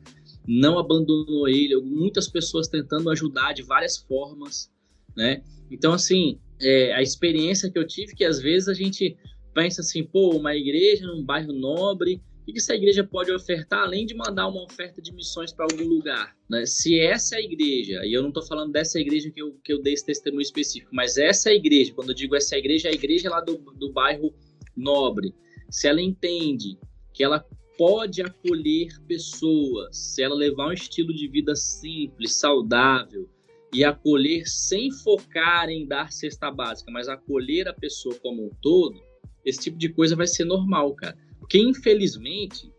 [0.45, 4.69] não abandonou ele, muitas pessoas tentando ajudar de várias formas,
[5.15, 5.43] né?
[5.71, 9.17] Então, assim, é, a experiência que eu tive, que às vezes a gente
[9.57, 14.05] pensa assim, pô, uma igreja num bairro nobre, o que essa igreja pode ofertar além
[14.05, 16.37] de mandar uma oferta de missões para algum lugar?
[16.47, 16.63] Né?
[16.67, 19.81] Se essa é igreja, e eu não estou falando dessa igreja que eu, que eu
[19.81, 23.31] dei esse testemunho específico, mas essa igreja, quando eu digo essa igreja, é a igreja
[23.31, 24.31] lá do, do bairro
[24.75, 25.33] nobre,
[25.71, 26.77] se ela entende
[27.11, 27.43] que ela
[27.79, 33.27] pode acolher pessoas, se ela levar um estilo de vida simples, saudável,
[33.73, 39.06] e acolher sem focar em dar cesta básica, mas acolher a pessoa como um todo,
[39.47, 41.17] esse tipo de coisa vai ser normal, cara.
[41.39, 42.69] Porque infelizmente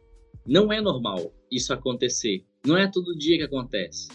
[0.47, 2.45] não é normal isso acontecer.
[2.67, 4.09] Não é todo dia que acontece.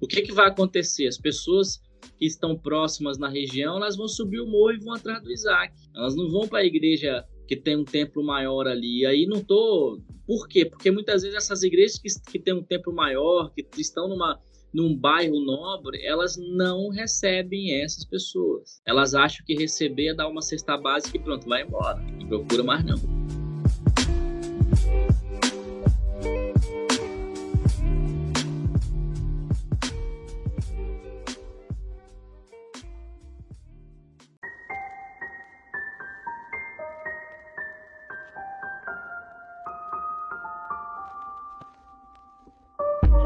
[0.00, 1.06] O que, que vai acontecer?
[1.06, 1.82] As pessoas
[2.16, 5.74] que estão próximas na região, elas vão subir o morro e vão atrás do Isaac.
[5.94, 9.04] Elas não vão para a igreja que tem um templo maior ali.
[9.04, 10.00] Aí não tô.
[10.26, 10.64] Por quê?
[10.64, 14.40] Porque muitas vezes essas igrejas que, que têm um templo maior, que estão numa,
[14.72, 18.80] num bairro nobre, elas não recebem essas pessoas.
[18.86, 21.98] Elas acham que receber é dar uma cesta básica e pronto, vai embora.
[21.98, 23.17] Não procura mais não.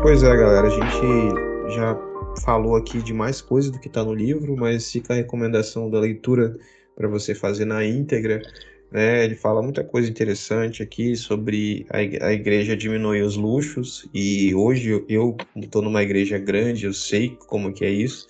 [0.03, 1.97] Pois é, galera, a gente já
[2.45, 6.01] falou aqui de mais coisas do que está no livro, mas fica a recomendação da
[6.01, 6.59] leitura
[6.97, 8.43] para você fazer na íntegra.
[8.91, 9.25] Né?
[9.25, 15.37] Ele fala muita coisa interessante aqui sobre a igreja diminuir os luxos e hoje eu
[15.55, 18.27] estou numa igreja grande, eu sei como que é isso.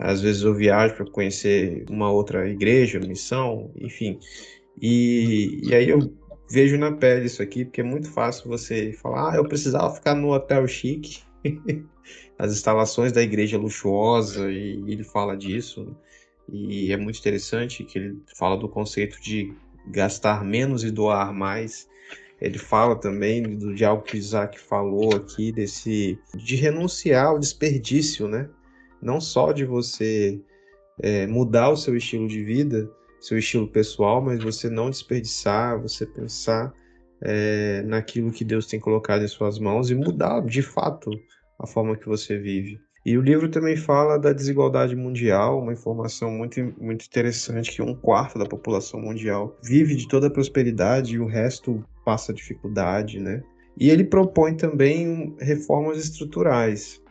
[0.00, 4.18] Às vezes eu viajo para conhecer uma outra igreja, missão, enfim.
[4.82, 6.12] E, e aí eu
[6.50, 10.14] vejo na pele isso aqui, porque é muito fácil você falar, ah, eu precisava ficar
[10.14, 11.22] no hotel chique,
[12.38, 15.96] as instalações da igreja luxuosa, e ele fala disso,
[16.48, 19.54] e é muito interessante que ele fala do conceito de
[19.86, 21.88] gastar menos e doar mais.
[22.40, 28.28] Ele fala também do, de algo que Isaac falou aqui, desse de renunciar ao desperdício,
[28.28, 28.48] né?
[29.00, 30.40] Não só de você
[31.00, 32.90] é, mudar o seu estilo de vida,
[33.24, 36.74] seu estilo pessoal, mas você não desperdiçar, você pensar
[37.22, 41.10] é, naquilo que Deus tem colocado em suas mãos e mudar de fato
[41.58, 42.78] a forma que você vive.
[43.06, 47.94] E o livro também fala da desigualdade mundial, uma informação muito, muito interessante que um
[47.94, 53.42] quarto da população mundial vive de toda a prosperidade e o resto passa dificuldade, né?
[53.78, 57.02] E ele propõe também reformas estruturais.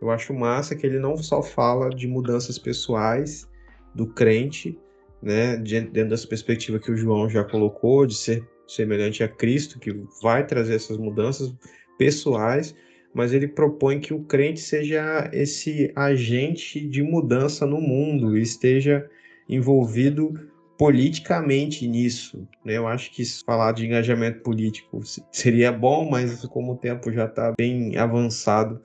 [0.00, 3.48] Eu acho massa que ele não só fala de mudanças pessoais
[3.94, 4.78] do crente,
[5.22, 9.94] né, dentro dessa perspectiva que o João já colocou, de ser semelhante a Cristo, que
[10.22, 11.54] vai trazer essas mudanças
[11.98, 12.74] pessoais,
[13.14, 19.08] mas ele propõe que o crente seja esse agente de mudança no mundo e esteja
[19.48, 20.34] envolvido
[20.78, 22.46] politicamente nisso.
[22.64, 22.76] Né?
[22.76, 25.00] Eu acho que falar de engajamento político
[25.32, 28.80] seria bom, mas como o tempo já está bem avançado,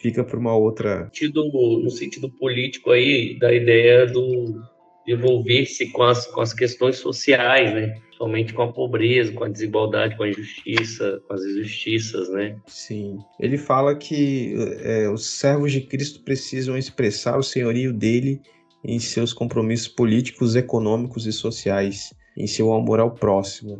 [0.00, 1.04] fica para uma outra.
[1.04, 4.60] No sentido, no sentido político aí, da ideia do
[5.06, 8.00] envolver-se com as, com as questões sociais, né?
[8.16, 12.56] Somente com a pobreza, com a desigualdade, com a injustiça, com as injustiças, né?
[12.66, 13.18] Sim.
[13.38, 18.40] Ele fala que é, os servos de Cristo precisam expressar o senhorio dele
[18.84, 23.78] em seus compromissos políticos, econômicos e sociais, em seu amor ao próximo.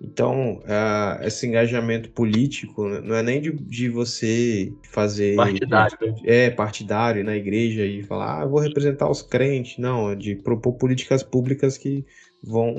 [0.00, 0.62] Então,
[1.22, 5.36] esse engajamento político não é nem de, de você fazer.
[5.36, 5.98] Partidário.
[6.00, 6.14] Né?
[6.24, 9.78] É, partidário na igreja e falar, ah, vou representar os crentes.
[9.78, 12.04] Não, é de propor políticas públicas que
[12.42, 12.74] vão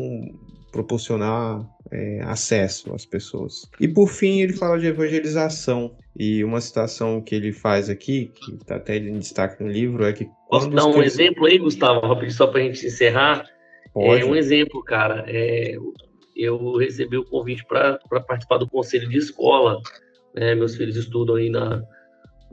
[0.72, 3.70] proporcionar é, acesso às pessoas.
[3.80, 5.96] E por fim, ele fala de evangelização.
[6.16, 10.14] E uma citação que ele faz aqui, que está até em destaque no livro, é
[10.14, 10.28] que.
[10.50, 11.14] Posso dar um crentes...
[11.14, 12.02] exemplo aí, Gustavo,
[12.32, 13.46] só para a gente encerrar?
[13.94, 14.22] Pode.
[14.22, 15.26] É um exemplo, cara.
[15.28, 15.76] É,
[16.38, 19.82] eu recebi o convite para participar do conselho de escola.
[20.36, 20.56] Né?
[20.56, 21.82] Meus filhos estudam aí na,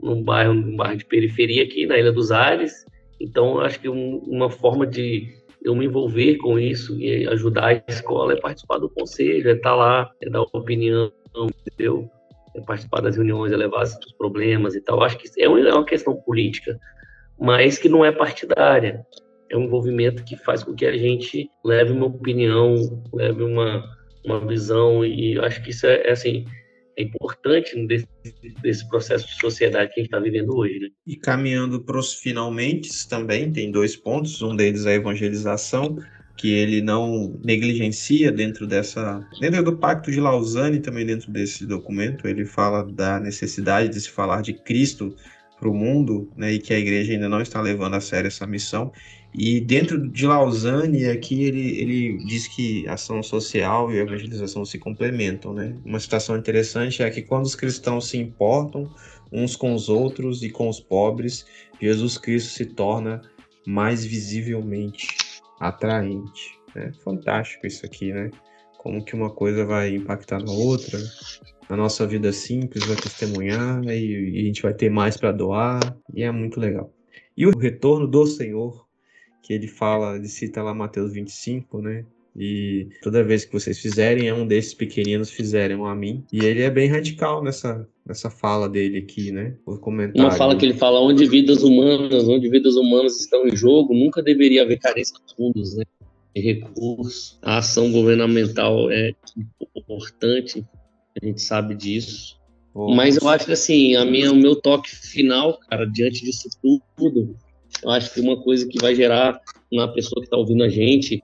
[0.01, 2.85] num, bairro, num bairro de periferia aqui, na Ilha dos Ares.
[3.19, 5.27] Então, acho que um, uma forma de
[5.63, 9.71] eu me envolver com isso e ajudar a escola é participar do conselho, é estar
[9.71, 11.11] tá lá, é dar opinião,
[11.65, 12.09] entendeu?
[12.55, 15.03] É participar das reuniões, é levar os problemas e tal.
[15.03, 16.79] Acho que é uma é questão política,
[17.39, 19.05] mas que não é partidária
[19.49, 23.83] é um envolvimento que faz com que a gente leve uma opinião, leve uma,
[24.25, 26.45] uma visão, e acho que isso é, é assim,
[26.97, 28.07] é importante desse,
[28.61, 30.79] desse, processo de sociedade que a gente está vivendo hoje.
[30.79, 30.89] Né?
[31.05, 35.97] E caminhando para os finalmente também, tem dois pontos, um deles é a evangelização,
[36.37, 39.25] que ele não negligencia dentro dessa.
[39.39, 44.09] dentro do Pacto de Lausanne, também dentro desse documento, ele fala da necessidade de se
[44.09, 45.15] falar de Cristo
[45.57, 48.45] para o mundo, né, e que a igreja ainda não está levando a sério essa
[48.45, 48.91] missão.
[49.37, 55.53] E dentro de Lausanne, aqui ele, ele diz que ação social e evangelização se complementam.
[55.53, 55.75] Né?
[55.83, 58.89] Uma citação interessante é que quando os cristãos se importam
[59.33, 61.45] uns com os outros e com os pobres,
[61.81, 63.21] Jesus Cristo se torna
[63.67, 65.07] mais visivelmente
[65.59, 66.57] atraente.
[66.73, 68.31] É fantástico isso aqui, né?
[68.77, 70.97] Como que uma coisa vai impactar na outra.
[71.69, 75.97] Na nossa vida simples, vai testemunhar e, e a gente vai ter mais para doar,
[76.13, 76.93] e é muito legal.
[77.35, 78.84] E o retorno do Senhor,
[79.45, 82.03] que ele fala, ele cita lá Mateus 25, né?
[82.35, 86.25] E toda vez que vocês fizerem, é um desses pequeninos fizerem a mim.
[86.33, 89.55] E ele é bem radical nessa, nessa fala dele aqui, né?
[89.63, 90.19] O comentário.
[90.19, 94.23] Uma fala que ele fala onde vidas humanas, onde vidas humanas estão em jogo, nunca
[94.23, 95.83] deveria haver carência de fundos, né?
[96.35, 97.37] De recursos.
[97.43, 99.11] A ação governamental é
[99.77, 100.65] importante,
[101.21, 102.35] a gente sabe disso.
[102.73, 106.49] Mas eu acho que assim, a minha, o meu toque final, cara, diante disso
[106.97, 107.37] tudo,
[107.83, 109.39] eu acho que uma coisa que vai gerar
[109.71, 111.21] na pessoa que está ouvindo a gente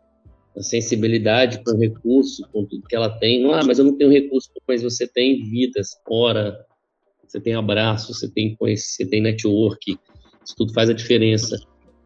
[0.57, 3.51] a sensibilidade com o recurso, com tudo que ela tem.
[3.53, 6.65] Ah, mas eu não tenho recurso, mas você tem vidas, hora,
[7.25, 9.97] você tem abraço, você tem você tem network,
[10.45, 11.57] isso tudo faz a diferença.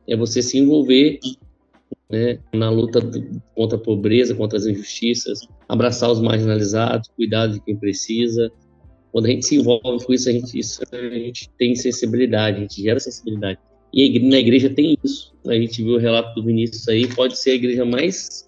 [0.08, 1.20] É você se envolver
[2.10, 3.00] né, na luta
[3.56, 8.52] contra a pobreza, contra as injustiças, abraçar os marginalizados, cuidar de quem precisa.
[9.12, 12.62] Quando a gente se envolve com isso, a gente, isso, a gente tem sensibilidade, a
[12.62, 13.60] gente gera sensibilidade.
[13.96, 15.34] E na igreja tem isso.
[15.48, 18.46] A gente viu o relato do Vinícius aí, pode ser a igreja mais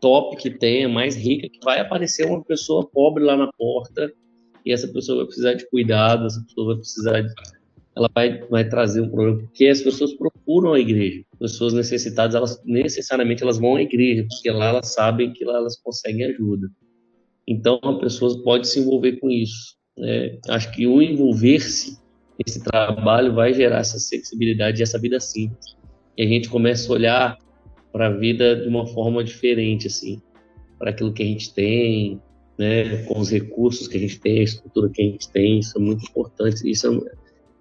[0.00, 4.12] top que tem, a mais rica, que vai aparecer uma pessoa pobre lá na porta,
[4.66, 7.32] e essa pessoa vai precisar de cuidado, essa pessoa vai precisar de.
[7.94, 11.22] Ela vai, vai trazer um problema, porque as pessoas procuram a igreja.
[11.38, 15.78] Pessoas necessitadas, elas necessariamente elas vão à igreja, porque lá elas sabem que lá elas
[15.80, 16.68] conseguem ajuda.
[17.46, 19.76] Então, a pessoa pode se envolver com isso.
[19.96, 20.38] né?
[20.48, 21.98] Acho que o envolver-se
[22.38, 25.76] nesse trabalho vai gerar essa sensibilidade e essa vida simples.
[26.16, 27.38] E a gente começa a olhar
[27.92, 30.20] para a vida de uma forma diferente, assim,
[30.78, 32.20] para aquilo que a gente tem,
[32.58, 35.76] né, com os recursos que a gente tem, a estrutura que a gente tem, isso
[35.76, 36.68] é muito importante.
[36.68, 37.14] Isso é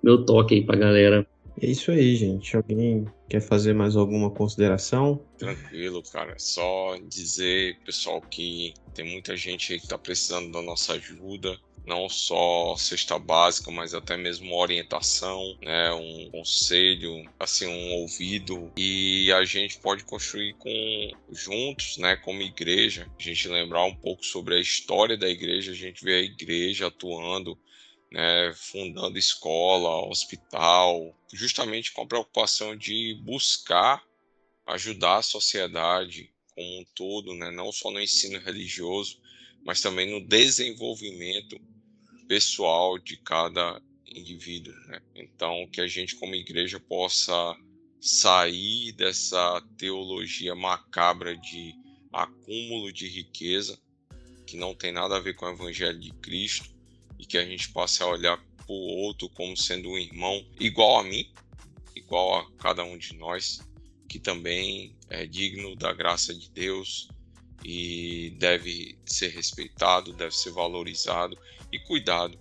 [0.03, 1.27] meu toque aí para a galera.
[1.61, 2.55] É isso aí, gente.
[2.55, 5.21] Alguém quer fazer mais alguma consideração?
[5.37, 6.35] Tranquilo, cara.
[6.37, 11.57] Só dizer, pessoal, que tem muita gente aí que tá precisando da nossa ajuda.
[11.85, 15.91] Não só cesta básica, mas até mesmo orientação, né?
[15.93, 18.71] Um conselho, assim, um ouvido.
[18.77, 22.15] E a gente pode construir com juntos, né?
[22.15, 26.15] Como igreja, a gente lembrar um pouco sobre a história da igreja, a gente vê
[26.15, 27.57] a igreja atuando
[28.11, 34.03] né, fundando escola, hospital, justamente com a preocupação de buscar
[34.67, 39.19] ajudar a sociedade como um todo, né, não só no ensino religioso,
[39.63, 41.59] mas também no desenvolvimento
[42.27, 44.73] pessoal de cada indivíduo.
[44.87, 45.01] Né?
[45.15, 47.55] Então, que a gente, como igreja, possa
[47.99, 51.75] sair dessa teologia macabra de
[52.11, 53.79] acúmulo de riqueza,
[54.45, 56.69] que não tem nada a ver com o evangelho de Cristo,
[57.17, 60.99] e que a gente passe a olhar para o outro como sendo um irmão igual
[60.99, 61.31] a mim,
[61.95, 63.61] igual a cada um de nós,
[64.09, 67.07] que também é digno da graça de Deus
[67.63, 71.37] e deve ser respeitado, deve ser valorizado
[71.71, 72.37] e cuidado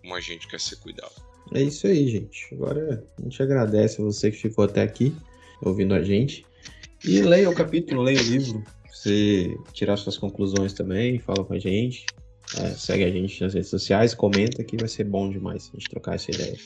[0.00, 1.14] como a gente quer ser cuidado.
[1.54, 2.48] É isso aí, gente.
[2.52, 5.14] Agora a gente agradece a você que ficou até aqui
[5.62, 6.44] ouvindo a gente.
[7.04, 8.62] E leia o capítulo, leia o livro.
[8.90, 12.04] Você tirar suas conclusões também, fala com a gente.
[12.56, 15.90] É, segue a gente nas redes sociais, comenta que vai ser bom demais a gente
[15.90, 16.56] trocar essa ideia.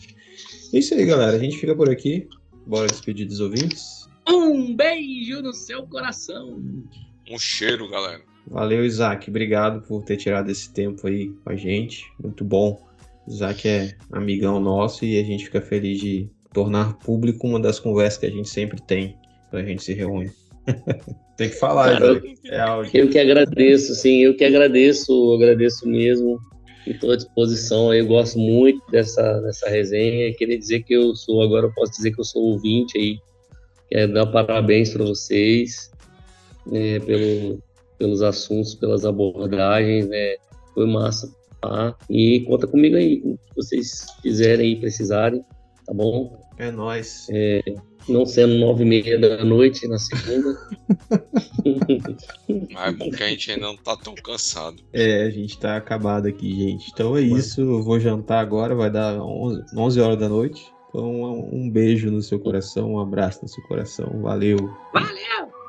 [0.72, 1.36] É isso aí, galera.
[1.36, 2.28] A gente fica por aqui.
[2.66, 4.08] Bora despedir dos ouvintes.
[4.28, 6.62] Um beijo no seu coração.
[7.30, 8.20] Um cheiro, galera.
[8.46, 9.28] Valeu, Isaac.
[9.30, 12.04] Obrigado por ter tirado esse tempo aí com a gente.
[12.22, 12.80] Muito bom.
[13.28, 18.18] Isaac é amigão nosso e a gente fica feliz de tornar público uma das conversas
[18.18, 19.16] que a gente sempre tem
[19.50, 20.30] quando a gente se reúne.
[21.36, 22.34] tem que falar, Cara, Isaac.
[22.46, 22.90] É áudio.
[22.94, 26.38] Eu que agradeço, sim, eu que agradeço, agradeço mesmo.
[26.84, 30.34] Estou à disposição, eu gosto muito dessa, dessa resenha.
[30.34, 33.18] Queria dizer que eu sou, agora eu posso dizer que eu sou ouvinte aí.
[33.88, 35.91] Quero dar parabéns para vocês
[36.66, 37.62] né, pelo,
[37.98, 40.08] pelos assuntos, pelas abordagens.
[40.08, 40.36] Né,
[40.74, 41.32] foi massa.
[41.60, 41.96] Tá?
[42.10, 45.44] E conta comigo aí, se vocês quiserem e precisarem,
[45.86, 46.36] tá bom?
[46.58, 47.28] É nóis.
[48.08, 50.58] Não sendo nove e meia da noite na segunda.
[52.72, 54.82] Mas é bom que a gente ainda não tá tão cansado.
[54.92, 56.90] É, a gente tá acabado aqui, gente.
[56.92, 57.60] Então é isso.
[57.60, 60.64] Eu vou jantar agora, vai dar 11, 11 horas da noite.
[60.88, 64.20] Então um beijo no seu coração, um abraço no seu coração.
[64.20, 64.58] Valeu.
[64.92, 65.61] Valeu!